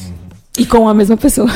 [0.59, 1.51] e com a mesma pessoa.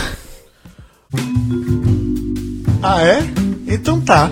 [2.83, 3.23] Ah, é?
[3.67, 4.31] Então tá.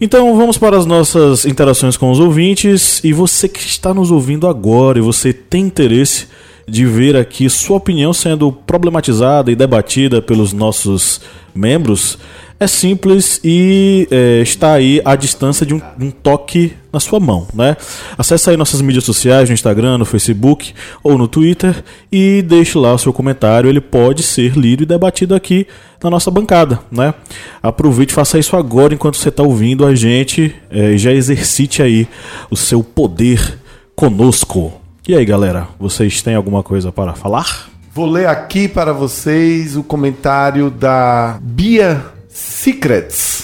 [0.00, 3.04] Então vamos para as nossas interações com os ouvintes.
[3.04, 6.26] E você que está nos ouvindo agora e você tem interesse
[6.66, 11.20] de ver aqui sua opinião sendo problematizada e debatida pelos nossos
[11.54, 12.16] membros,
[12.58, 17.46] é simples e é, está aí à distância de um, um, toque na sua mão,
[17.54, 17.76] né?
[18.16, 20.72] Acesse aí nossas mídias sociais, no Instagram, no Facebook
[21.02, 23.68] ou no Twitter e deixe lá o seu comentário.
[23.68, 25.66] Ele pode ser lido e debatido aqui
[26.02, 27.14] na nossa bancada, né?
[27.62, 32.08] Aproveite, faça isso agora enquanto você está ouvindo a gente é, e já exercite aí
[32.50, 33.58] o seu poder
[33.94, 34.72] conosco.
[35.06, 37.68] E aí, galera, vocês têm alguma coisa para falar?
[37.92, 43.39] Vou ler aqui para vocês o comentário da Bia Secrets.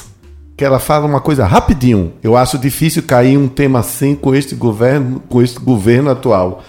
[0.56, 2.14] Que ela fala uma coisa rapidinho.
[2.22, 6.64] Eu acho difícil cair um tema assim com este governo, com este governo atual.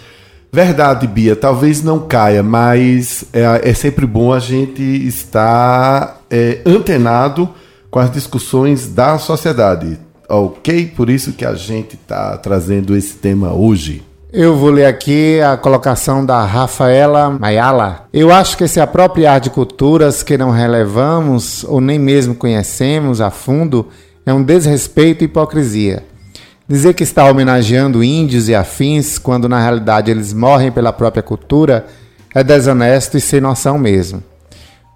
[0.52, 7.50] Verdade, Bia, talvez não caia, mas é, é sempre bom a gente estar é, antenado
[7.90, 10.00] com as discussões da sociedade.
[10.28, 10.94] Ok?
[10.96, 14.04] Por isso que a gente está trazendo esse tema hoje.
[14.32, 18.10] Eu vou ler aqui a colocação da Rafaela Mayala.
[18.12, 23.32] Eu acho que se apropriar de culturas que não relevamos ou nem mesmo conhecemos a
[23.32, 23.88] fundo
[24.26, 26.04] é um desrespeito e hipocrisia.
[26.68, 31.86] Dizer que está homenageando índios e afins, quando na realidade eles morrem pela própria cultura,
[32.36, 34.22] é desonesto e sem noção mesmo.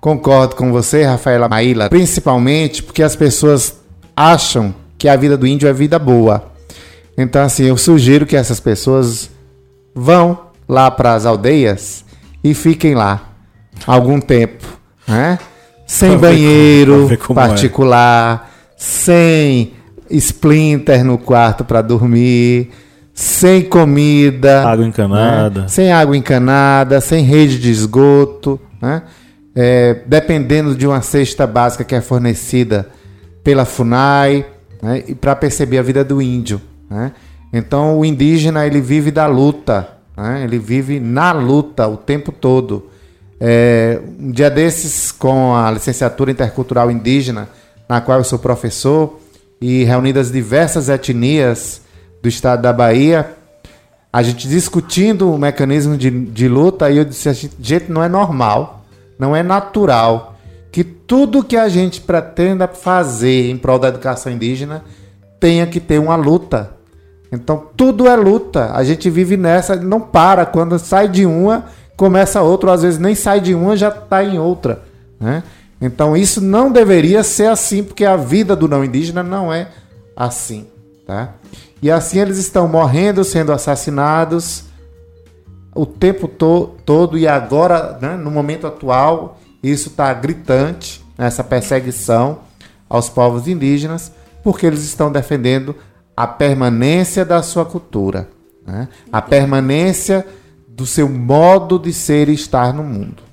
[0.02, 3.78] Concordo com você, Rafaela Maíla, principalmente porque as pessoas
[4.14, 6.51] acham que a vida do índio é vida boa.
[7.22, 9.30] Então, assim, eu sugiro que essas pessoas
[9.94, 12.06] vão lá para as aldeias
[12.44, 13.30] e fiquem lá
[13.86, 14.66] algum tempo,
[15.08, 15.40] né?
[15.86, 17.34] Sem pra banheiro é.
[17.34, 18.74] particular, é.
[18.78, 19.74] sem
[20.10, 22.72] splinter no quarto para dormir,
[23.14, 25.68] sem comida, água encanada, né?
[25.68, 29.04] sem água encanada, sem rede de esgoto, né?
[29.54, 32.88] É, dependendo de uma cesta básica que é fornecida
[33.44, 34.46] pela Funai,
[34.82, 35.04] né?
[35.10, 36.62] e para perceber a vida do índio.
[36.92, 37.14] Né?
[37.54, 40.44] Então o indígena ele vive da luta, né?
[40.44, 42.90] ele vive na luta o tempo todo.
[43.40, 47.50] É, um dia desses, com a licenciatura intercultural indígena,
[47.90, 49.20] na qual eu sou professor,
[49.60, 51.82] e reunidas diversas etnias
[52.22, 53.32] do estado da Bahia,
[54.14, 58.86] a gente discutindo o mecanismo de, de luta, e eu disse: gente, não é normal,
[59.18, 60.36] não é natural
[60.72, 64.84] que tudo que a gente pretenda fazer em prol da educação indígena
[65.40, 66.81] tenha que ter uma luta.
[67.32, 68.72] Então tudo é luta.
[68.74, 70.46] A gente vive nessa, não para.
[70.46, 71.66] Quando sai de uma,
[71.96, 72.74] começa outra.
[72.74, 74.82] Às vezes nem sai de uma, já está em outra.
[75.20, 75.44] Né?
[75.82, 79.70] Então isso não deveria ser assim, porque a vida do não indígena não é
[80.16, 80.68] assim.
[81.08, 81.30] Tá?
[81.82, 84.66] E assim eles estão morrendo, sendo assassinados
[85.74, 87.18] o tempo to todo.
[87.18, 92.40] E agora, né, no momento atual, isso está gritante, essa perseguição
[92.90, 94.12] aos povos indígenas,
[94.44, 95.76] porque eles estão defendendo
[96.16, 98.30] a permanência da sua cultura,
[98.66, 98.88] né?
[99.12, 100.26] a permanência
[100.68, 103.24] do seu modo de ser e estar no mundo.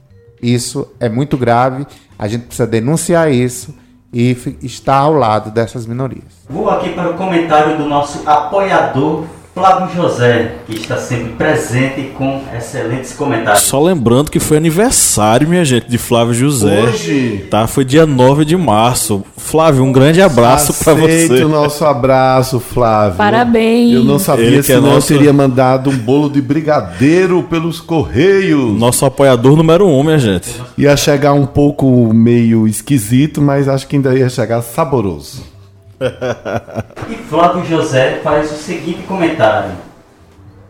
[0.43, 1.87] Isso é muito grave,
[2.19, 3.75] a gente precisa denunciar isso
[4.13, 6.47] e estar ao lado dessas minorias.
[6.49, 9.25] Vou aqui para o comentário do nosso apoiador
[9.59, 13.65] Flávio José, que está sempre presente com excelentes comentários.
[13.65, 16.81] Só lembrando que foi aniversário, minha gente, de Flávio José.
[16.81, 17.47] Hoje?
[17.51, 19.25] Tá, foi dia 9 de março.
[19.37, 21.43] Flávio, um grande abraço para você.
[21.43, 23.17] o nosso abraço, Flávio.
[23.17, 23.95] Parabéns.
[23.95, 25.09] Eu não sabia Ele se é nosso...
[25.09, 28.79] teria mandado um bolo de brigadeiro pelos correios.
[28.79, 30.49] Nosso apoiador número um, minha gente.
[30.77, 35.58] Ia chegar um pouco meio esquisito, mas acho que ainda ia chegar saboroso.
[37.11, 39.73] e Flávio José faz o seguinte comentário: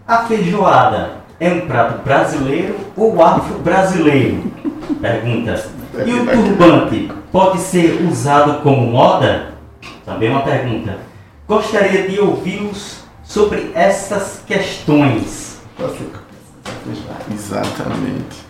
[0.06, 4.44] A feijoada é um prato brasileiro ou afro-brasileiro?
[5.00, 5.64] Pergunta.
[6.06, 9.54] E o turbante pode ser usado como moda?
[10.04, 10.96] Também uma pergunta.
[11.46, 15.60] Gostaria de ouvi-los sobre essas questões.
[17.32, 18.48] Exatamente.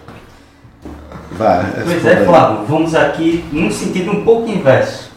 [1.32, 5.07] Vai, pois é, Flávio, vamos aqui num sentido um pouco inverso.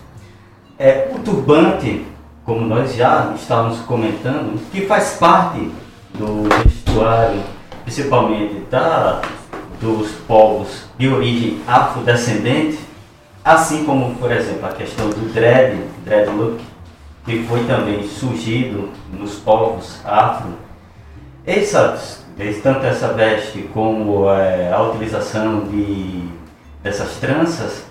[0.83, 2.07] É, o turbante,
[2.43, 5.69] como nós já estávamos comentando, que faz parte
[6.15, 7.39] do vestuário,
[7.83, 9.21] principalmente da,
[9.79, 12.79] dos povos de origem afrodescendente,
[13.45, 16.59] assim como, por exemplo, a questão do dread, dreadlock,
[17.25, 20.49] que foi também surgido nos povos afro.
[21.45, 22.25] Essas,
[22.63, 26.27] tanto essa veste como é, a utilização de,
[26.81, 27.83] dessas tranças,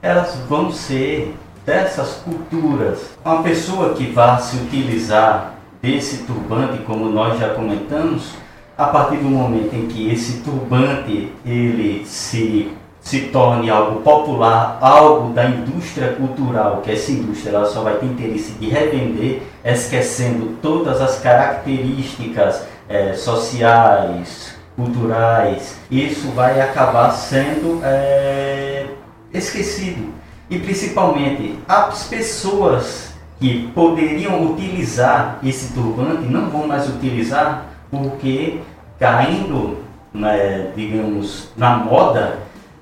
[0.00, 1.34] elas vão ser
[1.68, 3.10] dessas culturas.
[3.22, 5.52] Uma pessoa que vá se utilizar
[5.82, 8.30] desse turbante, como nós já comentamos,
[8.76, 15.32] a partir do momento em que esse turbante ele se se torne algo popular, algo
[15.32, 21.00] da indústria cultural, que essa indústria ela só vai ter interesse de revender, esquecendo todas
[21.00, 28.86] as características eh, sociais, culturais, isso vai acabar sendo é,
[29.32, 30.12] esquecido.
[30.50, 38.60] E principalmente as pessoas que poderiam utilizar esse turbante não vão mais utilizar porque
[38.98, 39.78] caindo,
[40.12, 42.38] né, digamos, na moda,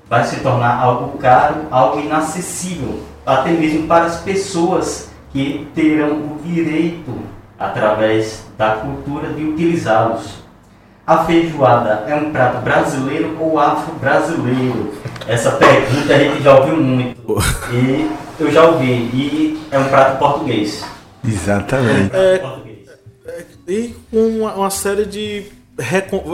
[0.09, 6.39] vai se tornar algo caro, algo inacessível, até mesmo para as pessoas que terão o
[6.43, 7.13] direito,
[7.59, 10.46] através da cultura, de utilizá-los.
[11.07, 14.93] A feijoada é um prato brasileiro ou afro-brasileiro?
[15.25, 17.37] Essa pergunta a gente já ouviu muito.
[17.71, 18.91] E eu já ouvi.
[19.13, 20.85] E é um prato português.
[21.25, 22.13] Exatamente.
[22.13, 22.41] É,
[23.65, 25.45] e uma, uma série de.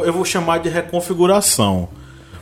[0.04, 1.90] Eu vou chamar de reconfiguração.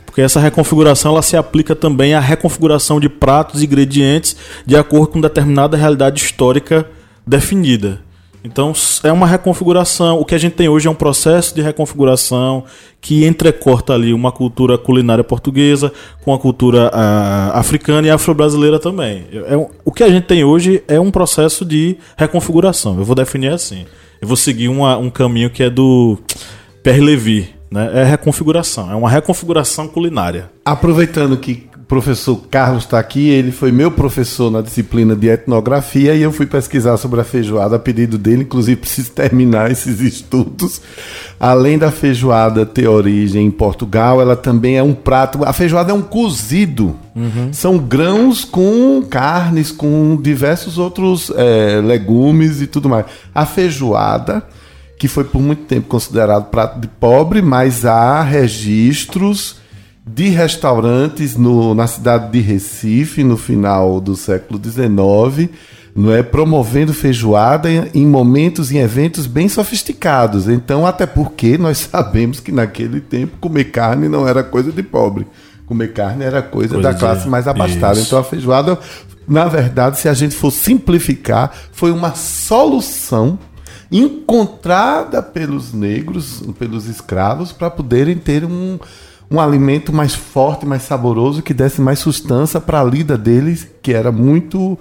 [0.06, 5.08] Porque essa reconfiguração ela se aplica também à reconfiguração de pratos e ingredientes de acordo
[5.08, 6.88] com determinada realidade histórica
[7.26, 8.00] definida.
[8.44, 8.72] Então
[9.04, 10.18] é uma reconfiguração.
[10.18, 12.64] O que a gente tem hoje é um processo de reconfiguração
[13.00, 15.92] que entrecorta ali uma cultura culinária portuguesa
[16.24, 19.26] com a cultura uh, africana e afro-brasileira também.
[19.32, 22.98] É, o que a gente tem hoje é um processo de reconfiguração.
[22.98, 23.86] Eu vou definir assim.
[24.20, 26.18] Eu vou seguir uma, um caminho que é do
[26.82, 27.62] Pierre Levy.
[27.70, 27.90] Né?
[27.94, 28.90] É reconfiguração.
[28.90, 30.50] É uma reconfiguração culinária.
[30.64, 36.22] Aproveitando que professor Carlos está aqui, ele foi meu professor na disciplina de etnografia e
[36.22, 40.80] eu fui pesquisar sobre a feijoada a pedido dele, inclusive preciso terminar esses estudos.
[41.38, 45.44] Além da feijoada ter origem em Portugal, ela também é um prato.
[45.44, 46.96] A feijoada é um cozido.
[47.14, 47.52] Uhum.
[47.52, 53.04] São grãos com carnes, com diversos outros é, legumes e tudo mais.
[53.34, 54.42] A feijoada
[54.98, 59.60] que foi por muito tempo considerado prato de pobre, mas há registros
[60.04, 65.48] de restaurantes no, na cidade de Recife, no final do século XIX,
[65.94, 70.48] não é promovendo feijoada em momentos, em eventos bem sofisticados.
[70.48, 75.26] Então, até porque nós sabemos que naquele tempo comer carne não era coisa de pobre.
[75.66, 77.98] Comer carne era coisa, coisa da classe mais abastada.
[77.98, 78.08] Isso.
[78.08, 78.78] Então, a feijoada,
[79.28, 83.38] na verdade, se a gente for simplificar, foi uma solução
[83.90, 88.78] encontrada pelos negros, pelos escravos, para poderem ter um,
[89.32, 93.94] um alimento mais forte, mais saboroso, que desse mais sustância para a lida deles, que
[93.94, 94.78] era muito,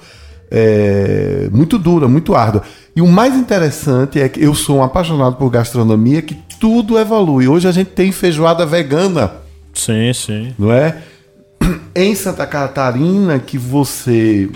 [0.51, 2.61] é, muito dura, muito árdua.
[2.93, 7.47] E o mais interessante é que eu sou um apaixonado por gastronomia, que tudo evolui.
[7.47, 9.31] Hoje a gente tem feijoada vegana.
[9.73, 10.53] Sim, sim.
[10.59, 11.01] Não é?
[11.95, 14.49] Em Santa Catarina, que você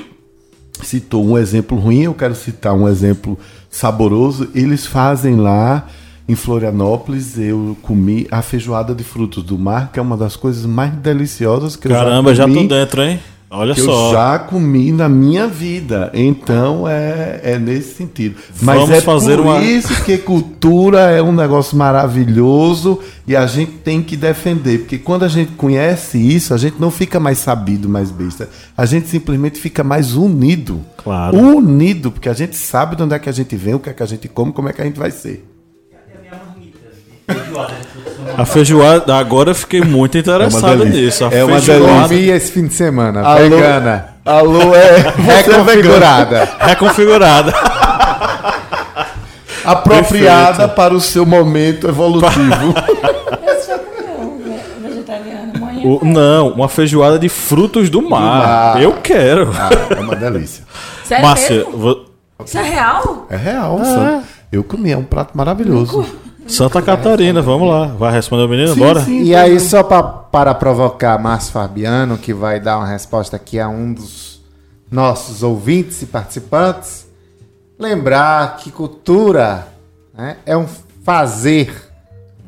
[0.83, 3.39] citou um exemplo ruim, eu quero citar um exemplo
[3.69, 4.49] saboroso.
[4.53, 5.87] Eles fazem lá
[6.27, 10.65] em Florianópolis, eu comi a feijoada de frutos do mar, que é uma das coisas
[10.65, 12.55] mais deliciosas que Caramba, eu já comi.
[12.55, 13.19] Caramba, já tô dentro, hein?
[13.49, 14.07] Olha só.
[14.07, 16.11] Eu já comi na minha vida.
[16.13, 18.35] Então é, é nesse sentido.
[18.61, 19.61] Mas Vamos é fazer por uma...
[19.61, 24.79] isso que cultura é um negócio maravilhoso e a gente tem que defender.
[24.79, 28.49] Porque quando a gente conhece isso, a gente não fica mais sabido, mais besta.
[28.75, 30.81] A gente simplesmente fica mais unido.
[30.97, 31.37] Claro.
[31.37, 33.93] Unido, porque a gente sabe de onde é que a gente vem, o que é
[33.93, 35.54] que a gente come, como é que a gente vai ser.
[38.37, 41.25] A feijoada, agora eu fiquei muito interessado é nisso.
[41.25, 42.07] A é uma feijoada...
[42.07, 43.21] delícia esse fim de semana.
[43.21, 44.05] Alô, vegana.
[44.25, 45.13] Alô, é.
[45.17, 46.49] Reconfigurada.
[46.59, 47.53] Reconfigurada.
[49.63, 50.75] Apropriada Perfeito.
[50.75, 52.73] para o seu momento evolutivo.
[55.83, 58.73] O, não, uma feijoada de frutos do mar.
[58.73, 58.81] mar.
[58.81, 59.51] Eu quero.
[59.55, 60.63] Ah, é uma delícia.
[61.03, 61.77] Sério Márcia, mesmo?
[61.77, 62.05] vo-
[62.43, 63.27] Isso é real?
[63.29, 64.23] É real, Sam.
[64.51, 66.03] Eu comi, é um prato maravilhoso.
[66.47, 67.87] Santa Catarina, vamos lá.
[67.87, 68.73] Vai responder o menino?
[68.73, 69.01] Sim, Bora?
[69.01, 69.23] sim.
[69.23, 73.67] E aí, só pra, para provocar Márcio Fabiano, que vai dar uma resposta aqui a
[73.67, 74.41] um dos
[74.91, 77.07] nossos ouvintes e participantes,
[77.77, 79.67] lembrar que cultura
[80.13, 80.67] né, é um
[81.03, 81.73] fazer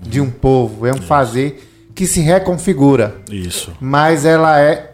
[0.02, 3.74] de um povo, é um fazer que se reconfigura, Isso.
[3.82, 4.94] mas ela é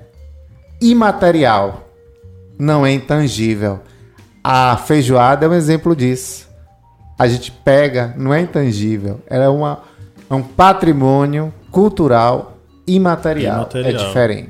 [0.81, 1.89] imaterial,
[2.57, 3.81] não é intangível.
[4.43, 6.47] A feijoada é um exemplo disso.
[7.17, 9.79] A gente pega, não é intangível, ela é, uma,
[10.29, 12.57] é um patrimônio cultural
[12.87, 13.57] imaterial.
[13.57, 13.89] Imaterial.
[13.89, 14.49] É diferente.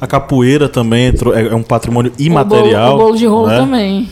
[0.00, 2.94] A capoeira também entrou, é é um patrimônio imaterial.
[2.94, 3.58] O bolo, o bolo de rolo né?
[3.58, 4.10] também.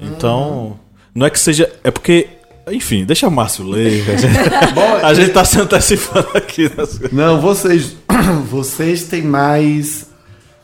[0.00, 0.78] Então,
[1.14, 1.70] não é que seja.
[1.84, 2.28] É porque.
[2.70, 4.08] Enfim, deixa o Márcio ler.
[4.08, 4.38] A gente,
[5.04, 6.64] a gente tá se antecipando aqui.
[6.76, 7.12] nas coisas.
[7.12, 7.96] Não, vocês,
[8.50, 10.10] vocês têm mais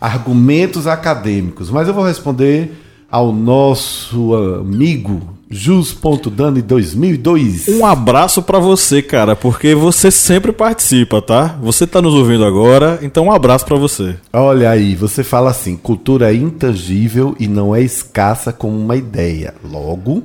[0.01, 2.72] argumentos acadêmicos, mas eu vou responder
[3.11, 7.68] ao nosso amigo Jus.Dani 2002.
[7.68, 11.59] Um abraço pra você, cara, porque você sempre participa, tá?
[11.62, 14.16] Você tá nos ouvindo agora, então um abraço pra você.
[14.32, 19.55] Olha aí, você fala assim: cultura é intangível e não é escassa como uma ideia.
[19.64, 20.24] Logo,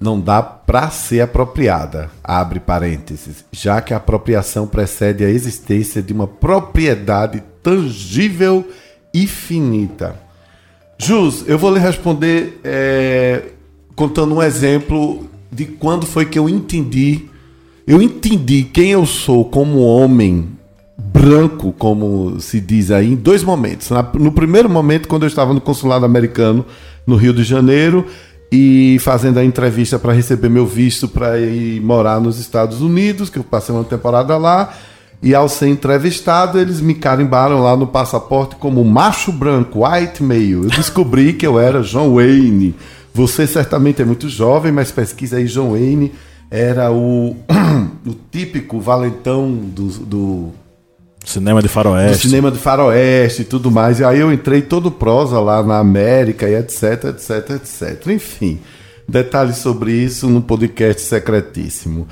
[0.00, 2.10] não dá pra ser apropriada.
[2.22, 3.44] Abre parênteses.
[3.52, 8.68] Já que a apropriação precede a existência de uma propriedade tangível
[9.14, 10.16] e finita.
[10.98, 13.42] Jus, eu vou lhe responder é,
[13.94, 17.26] contando um exemplo de quando foi que eu entendi.
[17.86, 20.48] Eu entendi quem eu sou como homem
[20.96, 23.90] branco, como se diz aí, em dois momentos.
[24.14, 26.64] No primeiro momento, quando eu estava no consulado americano
[27.06, 28.06] no Rio de Janeiro
[28.50, 33.38] e fazendo a entrevista para receber meu visto para ir morar nos Estados Unidos, que
[33.38, 34.74] eu passei uma temporada lá.
[35.22, 40.52] E ao ser entrevistado, eles me carimbaram lá no passaporte como macho branco, white male.
[40.52, 42.74] Eu descobri que eu era John Wayne.
[43.14, 46.12] Você certamente é muito jovem, mas pesquisa aí, John Wayne
[46.50, 47.36] era o,
[48.04, 50.52] o típico valentão do, do,
[51.24, 52.28] Cinema de do faroeste.
[52.28, 54.00] cinema de faroeste e tudo mais.
[54.00, 58.06] E aí eu entrei todo prosa lá na América e etc, etc, etc.
[58.08, 58.60] Enfim,
[59.08, 62.06] detalhes sobre isso no podcast secretíssimo.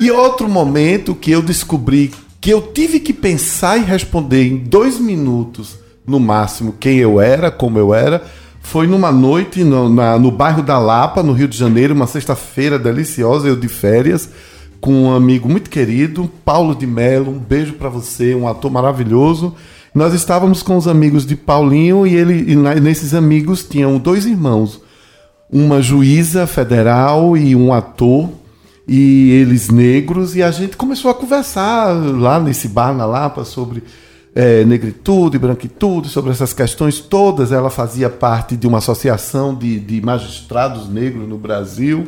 [0.00, 4.98] E outro momento que eu descobri que eu tive que pensar e responder em dois
[4.98, 8.24] minutos, no máximo, quem eu era, como eu era,
[8.68, 12.78] foi numa noite no, na- no bairro da Lapa, no Rio de Janeiro, uma sexta-feira
[12.78, 14.28] deliciosa, eu de férias,
[14.80, 17.30] com um amigo muito querido, Paulo de Mello.
[17.30, 19.54] Um beijo pra você, um ator maravilhoso.
[19.94, 24.82] Nós estávamos com os amigos de Paulinho e ele e nesses amigos tinham dois irmãos,
[25.50, 28.28] uma juíza federal e um ator,
[28.86, 33.82] e eles negros, e a gente começou a conversar lá nesse bar na Lapa sobre
[34.36, 37.50] eh, negritude, branquitude, sobre essas questões todas.
[37.50, 42.06] Ela fazia parte de uma associação de, de magistrados negros no Brasil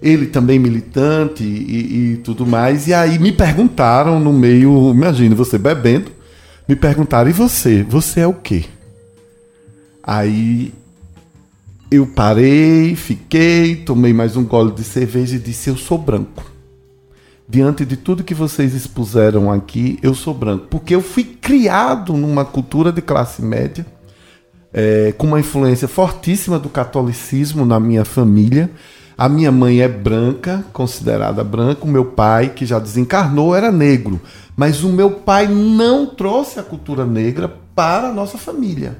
[0.00, 2.86] ele também militante e, e tudo mais.
[2.86, 6.10] E aí me perguntaram no meio, imagina você bebendo,
[6.68, 7.82] me perguntaram: e você?
[7.82, 8.64] Você é o quê?
[10.02, 10.72] Aí
[11.90, 16.57] eu parei, fiquei, tomei mais um gole de cerveja e disse: eu sou branco.
[17.50, 20.66] Diante de tudo que vocês expuseram aqui, eu sou branco.
[20.68, 23.86] Porque eu fui criado numa cultura de classe média
[24.70, 28.70] é, com uma influência fortíssima do catolicismo na minha família.
[29.16, 31.84] A minha mãe é branca, considerada branca.
[31.84, 34.20] O meu pai, que já desencarnou, era negro.
[34.54, 38.98] Mas o meu pai não trouxe a cultura negra para a nossa família.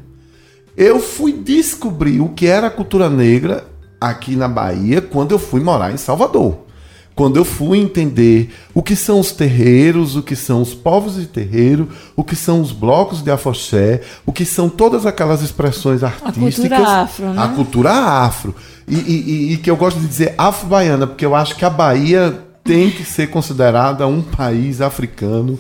[0.74, 3.66] Eu fui descobrir o que era a cultura negra
[4.00, 6.67] aqui na Bahia quando eu fui morar em Salvador.
[7.18, 11.26] Quando eu fui entender o que são os terreiros, o que são os povos de
[11.26, 16.78] terreiro, o que são os blocos de afoxé, o que são todas aquelas expressões artísticas.
[16.80, 17.42] afro, né?
[17.42, 18.54] A cultura afro.
[18.86, 21.70] E, e- e- e que eu gosto de dizer afro-baiana, porque eu acho que a
[21.70, 25.58] Bahia tem que ser considerada um país africano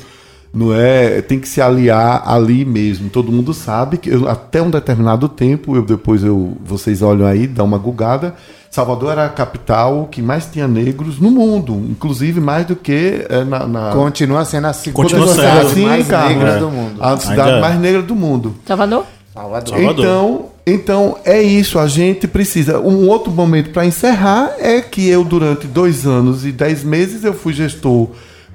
[0.54, 1.20] não é?
[1.20, 3.10] Tem que se aliar ali mesmo.
[3.10, 7.46] Todo mundo sabe que eu- até um determinado tempo, eu depois eu vocês olham aí,
[7.46, 8.34] dá uma gugada.
[8.70, 13.42] Salvador era a capital que mais tinha negros no mundo, inclusive mais do que é,
[13.44, 16.58] na, na Continua sendo a segunda cidade mais negra É.
[16.58, 17.02] do mundo.
[17.02, 17.60] a cidade Ainda é.
[17.60, 18.54] mais negra do mundo.
[18.66, 19.04] Salvador?
[19.32, 19.68] Salvador.
[19.74, 20.04] Salvador.
[20.04, 21.78] Então, então é isso.
[21.78, 22.78] A gente precisa.
[22.80, 27.32] Um outro momento para encerrar é que eu durante dois anos e dez meses eu
[27.32, 28.08] fui gestor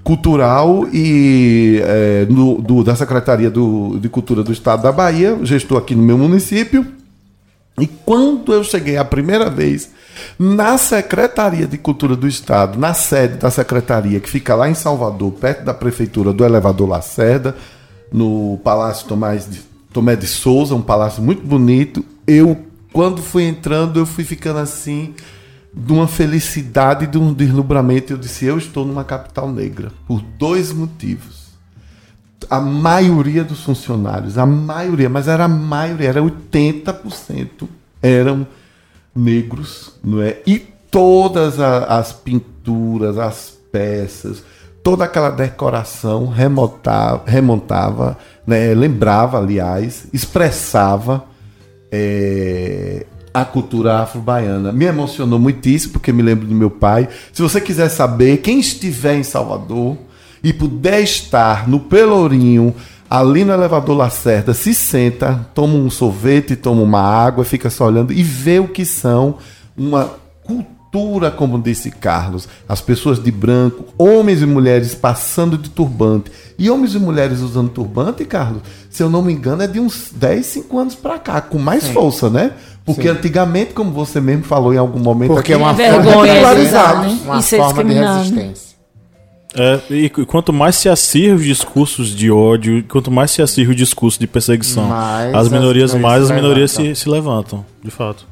[0.03, 5.77] cultural e é, no- do- da Secretaria do- de Cultura do Estado da Bahia, gestor
[5.77, 6.85] aqui no meu município.
[7.79, 9.89] E quando eu cheguei a primeira vez
[10.37, 15.31] na Secretaria de Cultura do Estado, na sede da secretaria, que fica lá em Salvador,
[15.33, 17.55] perto da prefeitura do Elevador Lacerda,
[18.11, 19.61] no Palácio Tomás de,
[19.91, 22.57] Tomé de Souza, um palácio muito bonito, eu,
[22.91, 25.13] quando fui entrando, eu fui ficando assim,
[25.73, 28.13] de uma felicidade, de um deslumbramento.
[28.13, 31.43] Eu disse: Eu estou numa capital negra, por dois motivos
[32.49, 37.67] a maioria dos funcionários, a maioria, mas era a maioria, era 80%
[38.01, 38.45] eram
[39.15, 40.37] negros, não é?
[40.45, 40.59] E
[40.89, 44.43] todas a- as pinturas, as peças,
[44.83, 48.73] toda aquela decoração remontava, remontava né?
[48.73, 51.23] lembrava, aliás, expressava
[51.91, 54.71] é, a cultura afro-baiana.
[54.71, 57.07] Me emocionou muitíssimo, porque me lembro do meu pai.
[57.31, 59.97] Se você quiser saber, quem estiver em Salvador
[60.43, 62.75] e puder estar no Pelourinho,
[63.13, 68.11] ali no elevador Lacerda, se senta, toma um sorvete, toma uma água, fica só olhando
[68.11, 69.35] e vê o que são
[69.77, 70.09] uma
[70.43, 76.31] cultura como disse Carlos, as pessoas de branco, homens e mulheres passando de turbante.
[76.57, 80.11] E homens e mulheres usando turbante, Carlos, se eu não me engano, é de uns
[80.11, 81.93] 10, 5 anos para cá, com mais Sim.
[81.93, 82.51] força, né?
[82.85, 83.09] Porque Sim.
[83.09, 86.55] antigamente, como você mesmo falou em algum momento Porque é aqui, uma É forma, vergonha
[86.55, 87.19] de, usar, né?
[87.25, 88.17] uma E ser forma de discriminado.
[88.19, 88.72] resistência.
[89.55, 93.71] É, e qu- quanto mais se acirra os discursos de ódio, quanto mais se acirra
[93.71, 96.95] o discurso de perseguição, Mais as as minorias, minorias mais as se minorias se, levantam.
[96.95, 98.27] se levantam, de fato.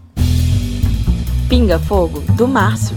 [1.48, 2.96] Pinga Fogo, do Márcio.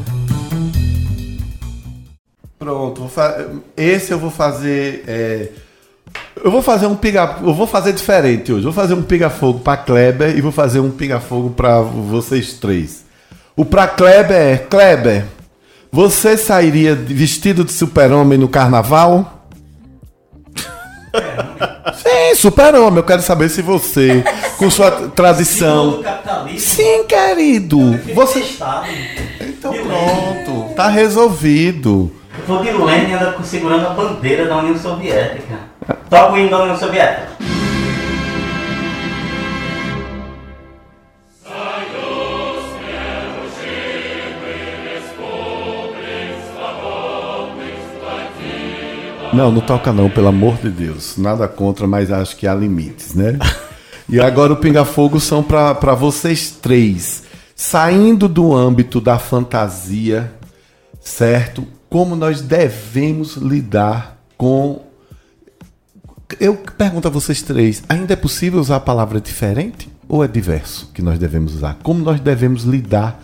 [2.58, 3.10] Pronto,
[3.76, 5.04] esse eu vou fazer.
[5.06, 5.48] é,
[6.42, 7.36] Eu vou fazer um piga.
[7.42, 8.64] Eu vou fazer diferente hoje.
[8.64, 13.04] Vou fazer um piga-fogo para Kleber e vou fazer um piga-fogo para vocês três.
[13.54, 15.24] O para Kleber é: Kleber,
[15.94, 19.46] você sairia vestido de super-homem no carnaval?
[21.94, 22.96] Sim, super-homem.
[22.96, 24.24] Eu quero saber se você,
[24.58, 26.02] com sua tradição.
[26.58, 27.78] Sim, querido.
[28.12, 28.44] Você.
[29.40, 32.10] Então pronto, tá resolvido.
[32.40, 33.14] Eu vou de Lenin
[33.44, 35.60] segurando a bandeira da União Soviética.
[36.10, 37.28] Toca o hino da União Soviética.
[49.34, 51.16] Não, não toca não, pelo amor de Deus.
[51.18, 53.38] Nada contra, mas acho que há limites, né?
[54.06, 57.22] E agora o Pinga Fogo são para vocês três.
[57.56, 60.30] Saindo do âmbito da fantasia,
[61.00, 61.66] certo?
[61.88, 64.82] Como nós devemos lidar com.
[66.38, 69.88] Eu pergunto a vocês três: ainda é possível usar a palavra diferente?
[70.06, 71.78] Ou é diverso que nós devemos usar?
[71.82, 73.22] Como nós devemos lidar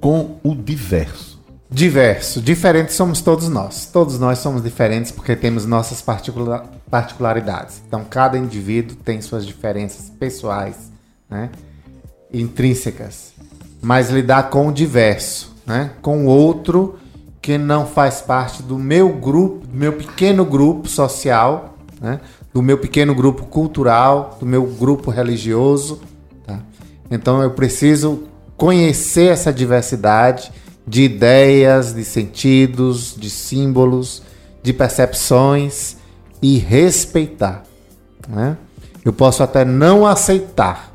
[0.00, 1.31] com o diverso?
[1.72, 2.42] Diverso.
[2.42, 3.86] Diferentes somos todos nós.
[3.86, 7.80] Todos nós somos diferentes porque temos nossas particula- particularidades.
[7.88, 10.92] Então, cada indivíduo tem suas diferenças pessoais,
[11.30, 11.48] né?
[12.30, 13.32] intrínsecas.
[13.80, 15.92] Mas lidar com o diverso, né?
[16.02, 16.98] com o outro
[17.40, 22.20] que não faz parte do meu grupo, do meu pequeno grupo social, né?
[22.52, 26.02] do meu pequeno grupo cultural, do meu grupo religioso.
[26.46, 26.60] Tá?
[27.10, 28.24] Então eu preciso
[28.58, 30.52] conhecer essa diversidade
[30.86, 34.22] de ideias, de sentidos, de símbolos,
[34.62, 35.96] de percepções
[36.40, 37.64] e respeitar.
[38.28, 38.56] né?
[39.04, 40.92] Eu posso até não aceitar.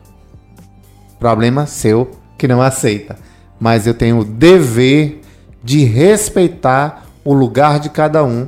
[1.19, 3.17] Problema seu que não aceita.
[3.59, 5.21] Mas eu tenho o dever
[5.63, 8.47] de respeitar o lugar de cada um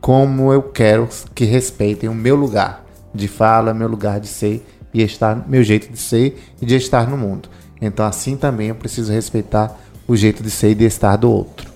[0.00, 2.84] como eu quero que respeitem o meu lugar
[3.14, 7.08] de fala, meu lugar de ser e estar, meu jeito de ser e de estar
[7.08, 7.48] no mundo.
[7.80, 9.78] Então assim também eu preciso respeitar
[10.08, 11.70] o jeito de ser e de estar do outro.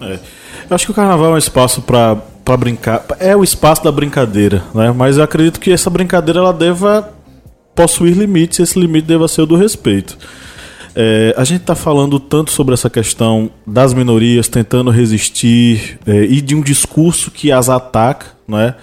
[0.00, 0.18] É.
[0.70, 3.04] Eu acho que o carnaval é um espaço pra pra brincar.
[3.18, 4.92] É o espaço da brincadeira, né?
[4.92, 7.12] Mas eu acredito que essa brincadeira ela deva
[7.74, 10.18] possuir limites e esse limite deva ser o do respeito.
[10.94, 16.40] É, a gente está falando tanto sobre essa questão das minorias tentando resistir é, e
[16.40, 18.74] de um discurso que as ataca, né?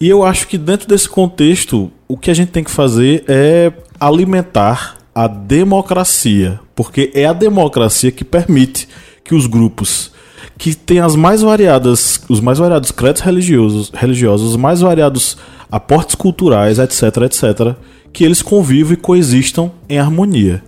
[0.00, 3.72] E eu acho que dentro desse contexto, o que a gente tem que fazer é
[3.98, 8.88] alimentar a democracia, porque é a democracia que permite
[9.24, 10.10] que os grupos
[10.58, 15.36] que têm as mais variadas, os mais variados credos religiosos, religiosos, os mais variados
[15.70, 17.76] aportes culturais, etc, etc,
[18.12, 20.62] que eles convivam e coexistam em harmonia.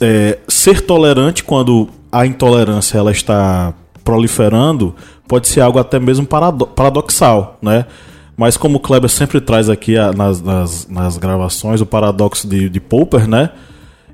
[0.00, 4.94] É, ser tolerante quando a intolerância ela está proliferando
[5.26, 7.84] pode ser algo até mesmo parado- paradoxal, né?
[8.36, 12.68] Mas como o Kleber sempre traz aqui a- nas, nas, nas gravações o paradoxo de,
[12.68, 13.50] de Popper, né?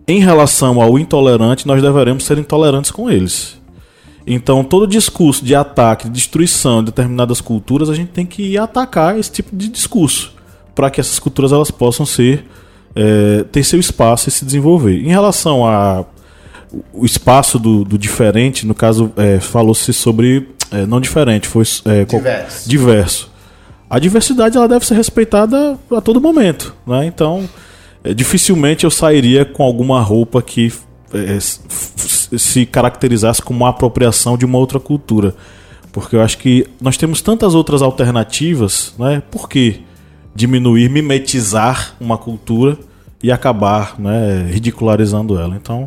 [0.06, 3.60] Em relação ao intolerante, nós deveremos ser intolerantes com eles.
[4.26, 9.18] Então, todo discurso de ataque, de destruição de determinadas culturas, a gente tem que atacar
[9.18, 10.32] esse tipo de discurso
[10.74, 12.46] para que essas culturas elas possam ser
[12.94, 15.00] é, ter seu espaço e se desenvolver.
[15.02, 16.04] Em relação a
[16.92, 22.04] o espaço do, do diferente, no caso, é, falou-se sobre é, não diferente, foi é,
[22.04, 22.68] Diverso.
[22.68, 23.32] diverso.
[23.95, 27.05] A diversidade ela deve ser respeitada a todo momento, né?
[27.05, 27.47] Então,
[28.03, 30.72] é, dificilmente eu sairia com alguma roupa que
[31.12, 35.34] é, se caracterizasse como uma apropriação de uma outra cultura.
[35.93, 39.22] Porque eu acho que nós temos tantas outras alternativas, né?
[39.30, 39.82] Por que
[40.34, 42.78] diminuir, mimetizar uma cultura
[43.22, 45.55] e acabar né, ridicularizando ela?
[45.55, 45.86] Então,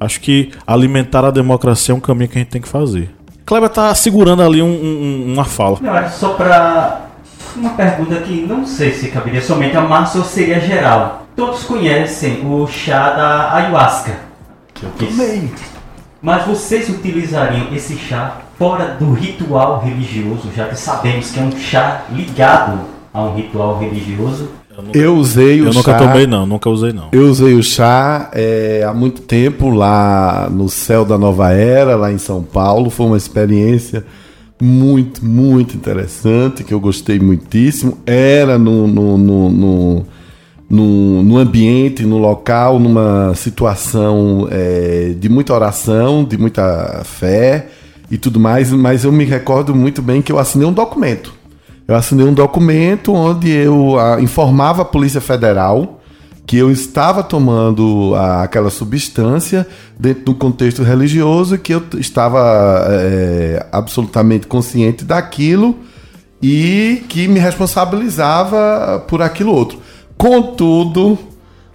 [0.00, 3.10] acho que alimentar a democracia é um caminho que a gente tem que fazer.
[3.46, 5.78] Kleber tá segurando ali um- um- uma fala.
[5.80, 7.07] Não, é só pra.
[7.58, 11.26] Uma pergunta que não sei se caberia somente a Márcia ou seria geral.
[11.34, 14.12] Todos conhecem o chá da ayahuasca.
[14.80, 15.50] Eu também.
[16.22, 21.56] Mas vocês utilizariam esse chá fora do ritual religioso, já que sabemos que é um
[21.58, 22.80] chá ligado
[23.12, 24.48] a um ritual religioso?
[24.94, 25.98] Eu usei o Eu nunca chá.
[25.98, 27.08] tomei, não, nunca usei, não.
[27.10, 32.12] Eu usei o chá é, há muito tempo lá no Céu da Nova Era, lá
[32.12, 32.88] em São Paulo.
[32.88, 34.04] Foi uma experiência
[34.60, 37.98] muito, muito interessante, que eu gostei muitíssimo.
[38.04, 39.50] Era no, no, no,
[40.70, 47.68] no, no- ambiente, no local, numa situação é, de muita oração, de muita fé
[48.10, 51.32] e tudo mais, mas eu me recordo muito bem que eu assinei um documento.
[51.86, 55.97] Eu assinei um documento onde eu ah, informava a Polícia Federal
[56.48, 59.66] que eu estava tomando ah, aquela substância
[60.00, 65.76] dentro de um contexto religioso e que eu estava eh, absolutamente consciente daquilo
[66.42, 69.78] e que me responsabilizava por aquilo outro.
[70.16, 71.18] Contudo,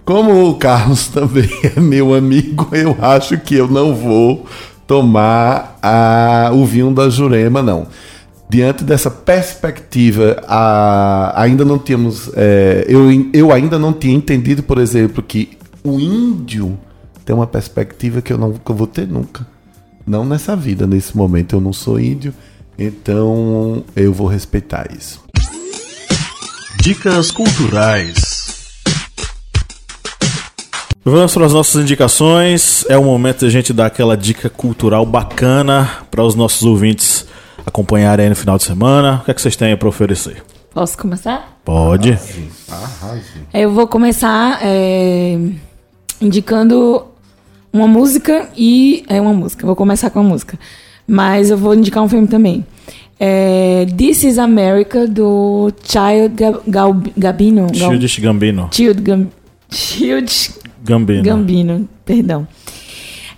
[0.04, 4.44] como o Carlos também é meu amigo, eu acho que eu não vou
[4.88, 7.86] tomar a- o vinho da Jurema, não.
[8.48, 12.30] Diante dessa perspectiva, a- ainda não tínhamos.
[12.36, 16.78] é, eu, eu ainda não tinha entendido, por exemplo, que o índio
[17.24, 19.46] tem uma perspectiva que eu não que eu vou ter nunca.
[20.06, 21.56] Não nessa vida, nesse momento.
[21.56, 22.34] Eu não sou índio,
[22.78, 25.22] então eu vou respeitar isso.
[26.80, 28.44] Dicas culturais.
[31.04, 32.84] Vamos para as nossas indicações.
[32.88, 37.26] É o momento de a gente dar aquela dica cultural bacana para os nossos ouvintes
[37.66, 39.18] acompanharem aí no final de semana.
[39.22, 40.42] O que, é que vocês têm para oferecer?
[40.72, 41.58] Posso começar?
[41.64, 42.18] Pode.
[43.52, 45.38] Eu vou começar é,
[46.20, 47.04] indicando
[47.72, 49.04] uma música e.
[49.08, 50.58] É uma música, vou começar com a música.
[51.06, 52.64] Mas eu vou indicar um filme também.
[53.20, 57.66] É, This is America, do Child Ga- Gal- Gabino.
[57.72, 58.68] Gal- Childish Gambino.
[58.72, 59.28] Child Gam-
[59.70, 60.50] Child
[60.82, 61.22] Gambino.
[61.22, 62.46] Gambino, perdão.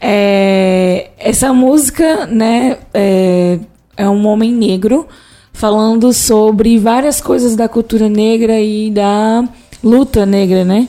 [0.01, 3.59] É, essa música, né, é,
[3.97, 5.07] é um homem negro
[5.53, 9.49] falando sobre várias coisas da cultura negra e da
[9.82, 10.88] luta negra, né?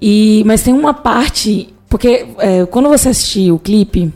[0.00, 4.12] E, mas tem uma parte, porque é, quando você assistir o clipe,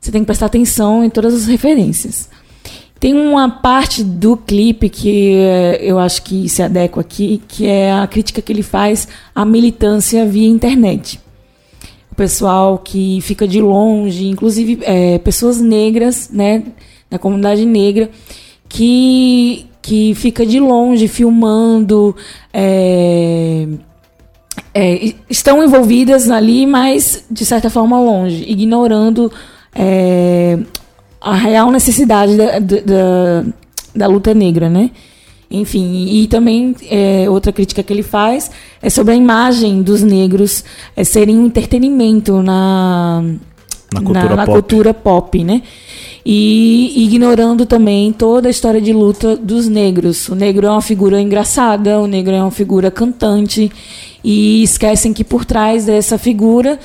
[0.00, 2.28] você tem que prestar atenção em todas as referências.
[2.98, 7.92] Tem uma parte do clipe que eh, eu acho que se adequa aqui, que é
[7.92, 11.20] a crítica que ele faz à militância via internet.
[12.16, 16.62] Pessoal que fica de longe, inclusive eh, pessoas negras, né,
[17.10, 18.08] da comunidade negra,
[18.68, 22.16] que, que fica de longe filmando,
[22.52, 23.68] eh,
[24.72, 29.30] é, estão envolvidas ali, mas de certa forma longe, ignorando
[29.74, 30.58] é,
[31.20, 33.44] a real necessidade da, da, da-
[33.94, 34.90] da luta negra, né?
[35.50, 38.50] Enfim, e também é, outra crítica que ele faz
[38.82, 40.64] é sobre a imagem dos negros
[40.96, 43.22] é, serem um entretenimento na,
[43.94, 44.52] Na cultura na pop.
[44.52, 45.62] cultura pop, né?
[46.24, 50.28] E ignorando também toda a história de luta dos negros.
[50.28, 53.70] O negro é uma figura engraçada, o negro é uma figura cantante,
[54.24, 56.80] e esquecem que por trás dessa figura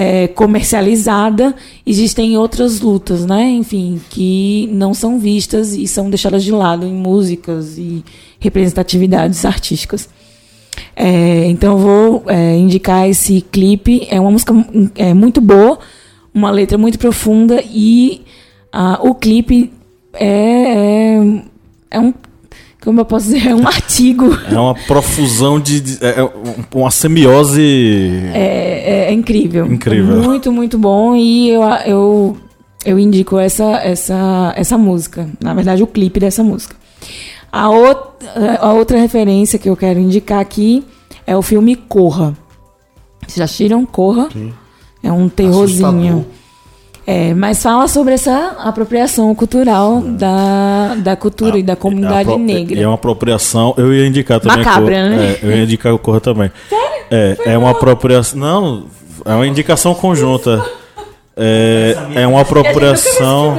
[0.00, 1.52] é, comercializada
[1.84, 3.50] existem outras lutas, né?
[3.50, 8.04] Enfim, que não são vistas e são deixadas de lado em músicas e
[8.38, 10.08] representatividades artísticas.
[10.94, 14.06] É, então vou é, indicar esse clipe.
[14.08, 14.54] É uma música
[14.94, 15.80] é, muito boa,
[16.32, 18.20] uma letra muito profunda e
[18.72, 19.72] ah, o clipe
[20.12, 21.42] é, é,
[21.90, 22.14] é um.
[22.82, 23.48] Como eu posso dizer?
[23.48, 24.26] É um artigo.
[24.50, 25.80] É uma profusão de.
[25.80, 27.60] de- é um- uma semiose.
[28.34, 29.66] É, é- é incrível.
[29.66, 30.22] Incrível.
[30.22, 31.14] É muito, muito bom.
[31.16, 32.36] E eu, eu,
[32.84, 35.28] eu indico essa, essa, essa música.
[35.40, 36.76] Na verdade, o clipe dessa música.
[37.50, 38.00] A, out,
[38.60, 40.84] a outra referência que eu quero indicar aqui
[41.26, 42.36] é o filme Corra.
[43.26, 44.28] Vocês já assistiram Corra?
[45.02, 45.86] É um terrorzinho.
[45.88, 46.24] Assustador.
[47.10, 52.38] É, mas fala sobre essa apropriação cultural da, da cultura e da comunidade É apro-
[52.38, 52.78] negra.
[52.82, 53.72] É uma apropriação.
[53.78, 54.58] Eu ia indicar também.
[54.58, 55.24] Macabra, Cor- né?
[55.24, 56.50] é, eu ia indicar o Corra também.
[56.68, 57.06] Sério?
[57.10, 58.38] É, é uma apropriação.
[58.38, 58.84] Não,
[59.24, 60.62] é uma indicação conjunta.
[61.34, 63.56] É, é uma apropriação.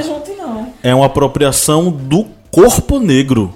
[0.84, 3.52] É uma apropriação do corpo negro.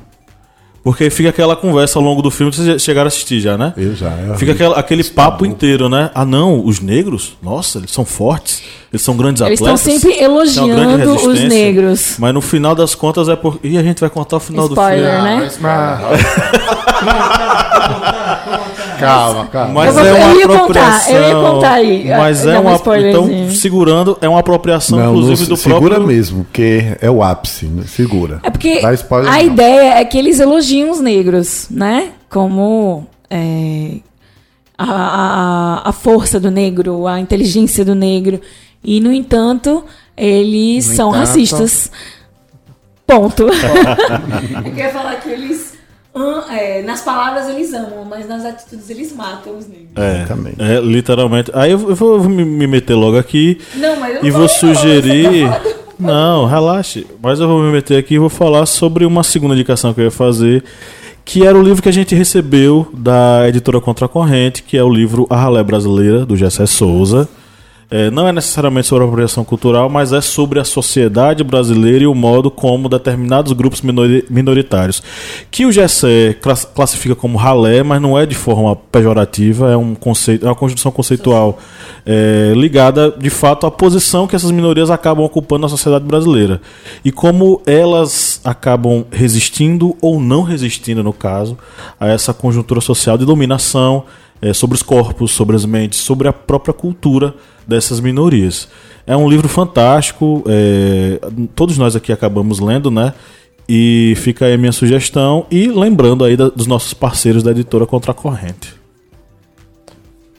[0.84, 3.73] Porque fica aquela conversa ao longo do filme, vocês chegaram a assistir já, né?
[3.77, 4.09] Eu já.
[4.09, 6.09] é Fica aquela- aquele papo inteiro, né?
[6.13, 8.61] Ah, não, os negros, nossa, eles são fortes,
[8.91, 10.01] eles são grandes Eles estão atletas.
[10.01, 12.15] sempre têm uma grande elogiando os negros.
[12.19, 13.59] Mas no final das contas é por.
[13.63, 15.39] E a gente vai contar o final Spoiler, do filme.
[15.39, 15.49] né?
[19.06, 19.74] Calma, calma.
[19.74, 21.14] Mas vou- é uma eu ia contar, apropriação.
[21.16, 22.99] eu ia contar aí, Mas é um uma.
[22.99, 26.08] Então, segurando, é uma apropriação, Não, inclusive, não, do segura próprio.
[26.08, 27.84] mesmo, porque é o ápice, né?
[27.88, 28.39] segura.
[28.43, 29.41] É porque spoiler, a não.
[29.45, 32.10] ideia é que eles elogiam os negros, né?
[32.30, 33.97] Como é,
[34.78, 34.86] a,
[35.86, 38.39] a, a força do negro, a inteligência do negro.
[38.84, 39.84] E, no entanto,
[40.18, 41.91] eles No são entanto- racistas.
[43.06, 43.43] Ponto.
[44.56, 45.72] Eu queria falar que eles
[46.51, 49.89] é, nas palavras eles amam, mas nas atitudes eles matam os negros.
[49.95, 51.49] É, é, literalmente.
[51.53, 54.47] Aí eu eu vou me me meter logo aqui Não, mas eu não e vou
[54.47, 55.49] sugerir.
[55.99, 57.07] Não, relaxe.
[57.22, 60.05] Mas eu vou me meter aqui e vou falar sobre uma segunda indicação que eu
[60.05, 60.64] ia fazer,
[61.24, 65.26] que era o livro que a gente recebeu da editora Contracorrente, que é o livro
[65.30, 67.30] A Ralé Brasileira, do Gessé Souza.
[67.96, 72.08] É, não é necessariamente sobre a apropriação cultural, mas é sobre a sociedade brasileira e
[72.08, 75.04] o modo como determinados grupos minori- minoritários,
[75.52, 75.72] que o
[76.41, 80.56] clas- classifica como ralé, mas não é de forma pejorativa, é um conceito, é uma
[80.56, 81.60] construção conceitual
[82.04, 86.60] é, ligada de fato à posição que essas minorias acabam ocupando na sociedade brasileira.
[87.06, 91.56] E como elas acabam resistindo ou não resistindo, no caso,
[92.00, 94.06] a essa conjuntura social de dominação
[94.44, 97.34] é, sobre os corpos, sobre as mentes, sobre a própria cultura
[97.66, 98.68] dessas minorias.
[99.08, 101.18] É um livro fantástico, é,
[101.56, 103.14] todos nós aqui acabamos lendo, né?
[103.70, 105.46] E fica aí a minha sugestão.
[105.50, 108.76] E lembrando aí da- dos nossos parceiros da editora Contracorrente.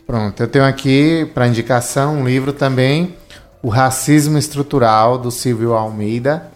[0.05, 3.15] Pronto, eu tenho aqui para indicação um livro também,
[3.63, 6.51] O Racismo Estrutural, do Silvio Almeida,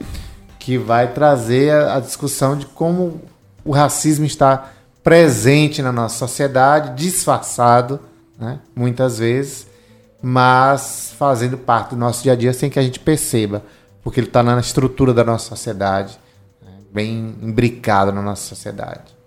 [0.60, 3.20] que vai trazer a, a discussão de como
[3.66, 4.72] o racismo está
[5.04, 8.00] presente na nossa sociedade, disfarçado,
[8.38, 9.68] né, muitas vezes,
[10.22, 13.64] mas fazendo parte do nosso dia a dia sem que a gente perceba,
[14.04, 16.20] porque ele está na estrutura da nossa sociedade,
[16.62, 19.18] né, bem imbricado na nossa sociedade.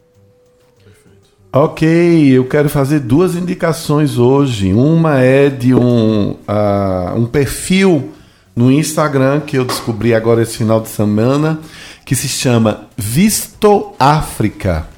[1.54, 4.72] Ok, eu quero fazer duas indicações hoje.
[4.72, 8.10] Uma é de um, ah, um perfil
[8.56, 11.60] no Instagram que eu descobri agora esse final de semana,
[12.06, 14.91] que se chama Visto África.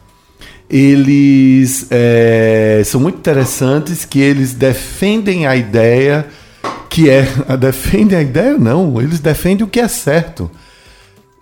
[0.77, 6.27] Eles eh, são muito interessantes, que eles defendem a ideia
[6.91, 7.29] que é.
[7.57, 8.59] Defendem a ideia?
[8.59, 10.51] Não, eles defendem o que é certo.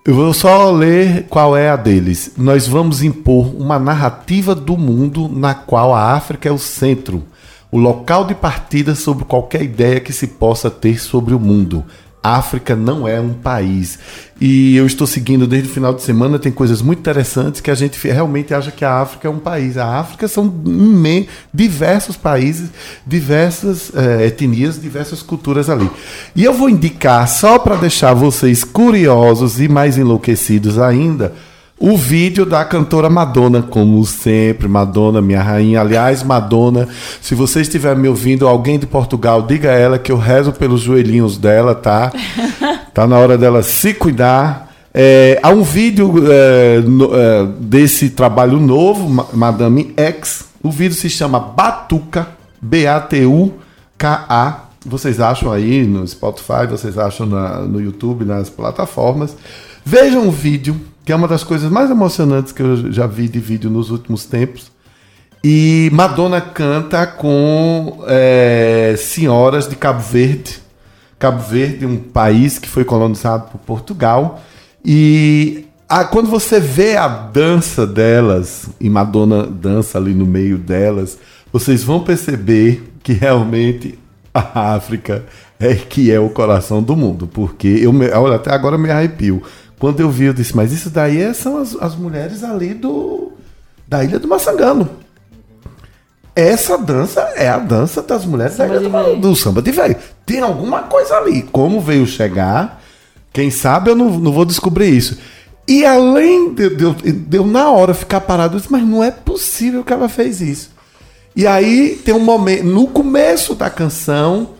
[0.05, 2.33] Eu vou só ler qual é a deles.
[2.37, 7.23] Nós vamos impor uma narrativa do mundo na qual a África é o centro,
[7.71, 11.83] o local de partida sobre qualquer ideia que se possa ter sobre o mundo.
[12.23, 13.99] África não é um país.
[14.41, 17.75] E eu estou seguindo desde o final de semana, tem coisas muito interessantes que a
[17.75, 19.77] gente realmente acha que a África é um país.
[19.77, 20.53] A África são
[21.53, 22.71] diversos países,
[23.07, 25.91] diversas eh, etnias, diversas culturas ali.
[26.35, 31.33] E eu vou indicar, só para deixar vocês curiosos e mais enlouquecidos ainda,
[31.83, 35.81] o vídeo da cantora Madonna, como sempre, Madonna, minha rainha.
[35.81, 36.89] Aliás, Madonna,
[37.21, 40.81] se você estiver me ouvindo, alguém de Portugal, diga a ela que eu rezo pelos
[40.81, 42.13] joelhinhos dela, tá?
[42.95, 44.71] Tá na hora dela se cuidar.
[44.95, 50.45] É, há um vídeo é, no- é, desse trabalho novo, Ma- Madame X.
[50.63, 52.29] O vídeo se chama Batuca,
[53.41, 54.61] B-A-T-U-K-A.
[54.85, 59.35] Vocês acham aí no Spotify, vocês acham na- no YouTube, nas plataformas.
[59.85, 63.39] Vejam o vídeo, que é uma das coisas mais emocionantes que eu já vi de
[63.41, 64.71] vídeo nos últimos tempos.
[65.45, 70.61] E Madonna canta com é, senhoras de Cabo Verde.
[71.19, 74.41] Cabo Verde, um país que foi colonizado por Portugal.
[74.85, 81.19] E a- quando você vê a dança delas, e Madonna dança ali no meio delas,
[81.53, 83.99] vocês vão perceber que realmente
[84.33, 85.25] a África
[85.61, 87.27] é que é o coração do mundo.
[87.27, 89.43] Porque eu olha, até agora eu me arrepio.
[89.83, 93.33] Quando eu vi, eu disse, mas isso daí é- são as, as mulheres ali do
[93.85, 94.89] da Ilha do Maçangano.
[96.37, 99.73] Essa dança é a dança das mulheres da Samba Ilha de do, do samba de
[99.73, 99.97] velho.
[100.25, 101.43] Tem alguma coisa ali.
[101.43, 102.81] Como veio chegar,
[103.33, 105.19] quem sabe eu não, não vou descobrir isso.
[105.67, 109.11] E além de, de de eu, na hora ficar parado, eu disse, mas não é
[109.11, 110.71] possível que ela fez isso.
[111.35, 114.51] E aí tem um momento, no começo da canção,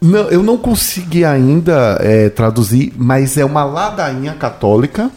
[0.00, 5.10] não- eu não consegui ainda é, traduzir, mas é uma ladainha católica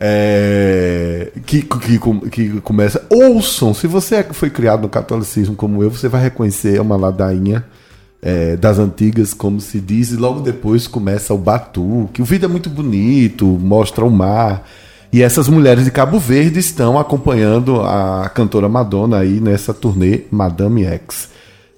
[0.00, 1.98] é, que, que,
[2.30, 3.04] que começa.
[3.08, 7.64] Ouçam, se você foi criado no catolicismo como eu, você vai reconhecer uma ladainha
[8.20, 12.20] é, das antigas, como se diz, e logo depois começa o batuque.
[12.22, 14.66] O vídeo é muito bonito, mostra o mar.
[15.12, 20.84] E essas mulheres de Cabo Verde estão acompanhando a cantora Madonna aí nessa turnê Madame
[20.84, 21.28] X,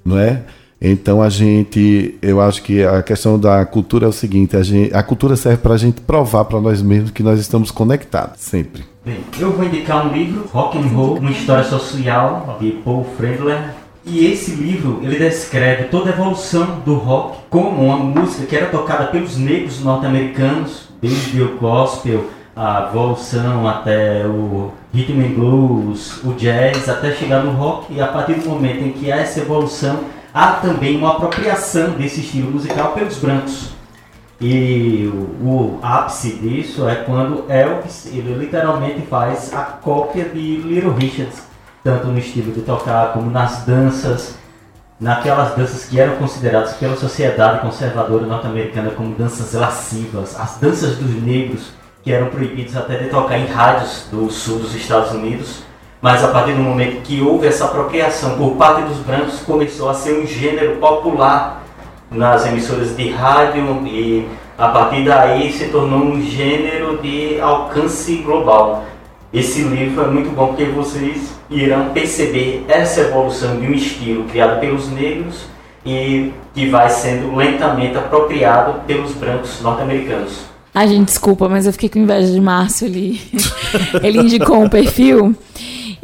[0.05, 0.43] não é?
[0.87, 4.95] Então a gente, eu acho que a questão da cultura é o seguinte: a, gente,
[4.95, 8.85] a cultura serve para a gente provar para nós mesmos que nós estamos conectados sempre.
[9.03, 13.71] Bem, eu vou indicar um livro, Rock and Roll, uma história social, de Paul Friedler.
[14.05, 18.67] E esse livro, ele descreve toda a evolução do rock como uma música que era
[18.67, 26.35] tocada pelos negros norte-americanos, desde o gospel, a evolução até o rhythm and blues, o
[26.35, 27.95] jazz, até chegar no rock.
[27.95, 29.99] E a partir do momento em que há essa evolução,
[30.35, 33.73] há também uma apropriação desse estilo musical pelos brancos.
[34.41, 40.93] E o, o ápice disso é quando Elvis ele literalmente faz a cópia de Little
[40.93, 41.45] Richards,
[41.85, 44.37] tanto no estilo de tocar como nas danças,
[44.99, 51.23] naquelas danças que eram consideradas pela sociedade conservadora norte-americana como danças lascivas, as danças dos
[51.23, 51.73] negros,
[52.03, 55.63] que eram proibidos até de tocar em rádios do sul dos Estados Unidos.
[56.05, 59.95] Mas a partir do momento que houve essa apropriação por parte dos brancos, começou a
[59.95, 61.65] ser um gênero popular
[62.11, 64.29] nas emissoras de rádio e
[64.59, 68.85] a partir daí se tornou um gênero de alcance global.
[69.33, 74.61] Esse livro é muito bom porque vocês irão perceber essa evolução de um estilo criado
[74.61, 75.47] pelos negros
[75.87, 80.53] e que vai sendo lentamente apropriado pelos brancos norte-americanos.
[80.75, 83.23] Ai, gente, desculpa, mas eu fiquei com inveja de Márcio ali.
[84.05, 85.35] Ele indicou um perfil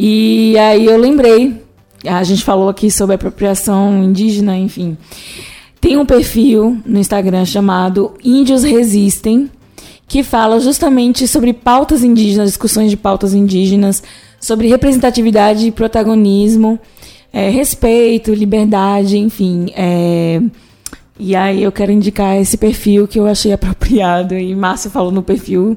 [0.03, 1.63] e aí eu lembrei.
[2.07, 4.97] A gente falou aqui sobre apropriação indígena, enfim.
[5.79, 9.51] Tem um perfil no Instagram chamado Índios Resistem,
[10.09, 14.03] que fala justamente sobre pautas indígenas, discussões de pautas indígenas,
[14.41, 16.79] sobre representatividade e protagonismo,
[17.31, 19.67] é, respeito, liberdade, enfim.
[19.77, 20.41] É,
[21.19, 24.35] e aí eu quero indicar esse perfil que eu achei apropriado.
[24.35, 25.77] E Márcio falou no perfil,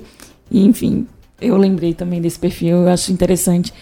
[0.50, 1.06] e enfim,
[1.42, 3.74] eu lembrei também desse perfil, eu acho interessante.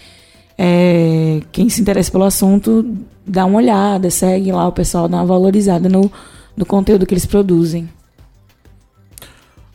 [0.64, 2.86] É, quem se interessa pelo assunto,
[3.26, 6.08] dá uma olhada, segue lá o pessoal, dá uma valorizada no,
[6.56, 7.88] no conteúdo que eles produzem.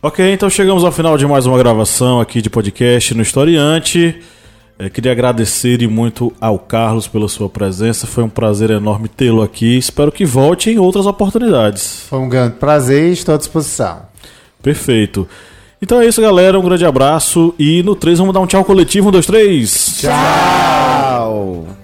[0.00, 4.18] Ok, então chegamos ao final de mais uma gravação aqui de podcast no Historiante.
[4.78, 8.06] É, queria agradecer muito ao Carlos pela sua presença.
[8.06, 9.76] Foi um prazer enorme tê-lo aqui.
[9.76, 12.04] Espero que volte em outras oportunidades.
[12.08, 14.02] Foi um grande prazer e estou à disposição.
[14.62, 15.28] Perfeito.
[15.82, 16.58] Então é isso, galera.
[16.58, 17.54] Um grande abraço.
[17.58, 19.08] E no 3 vamos dar um tchau coletivo.
[19.08, 19.98] Um, dois, três.
[20.00, 20.77] Tchau!
[21.30, 21.77] Oh.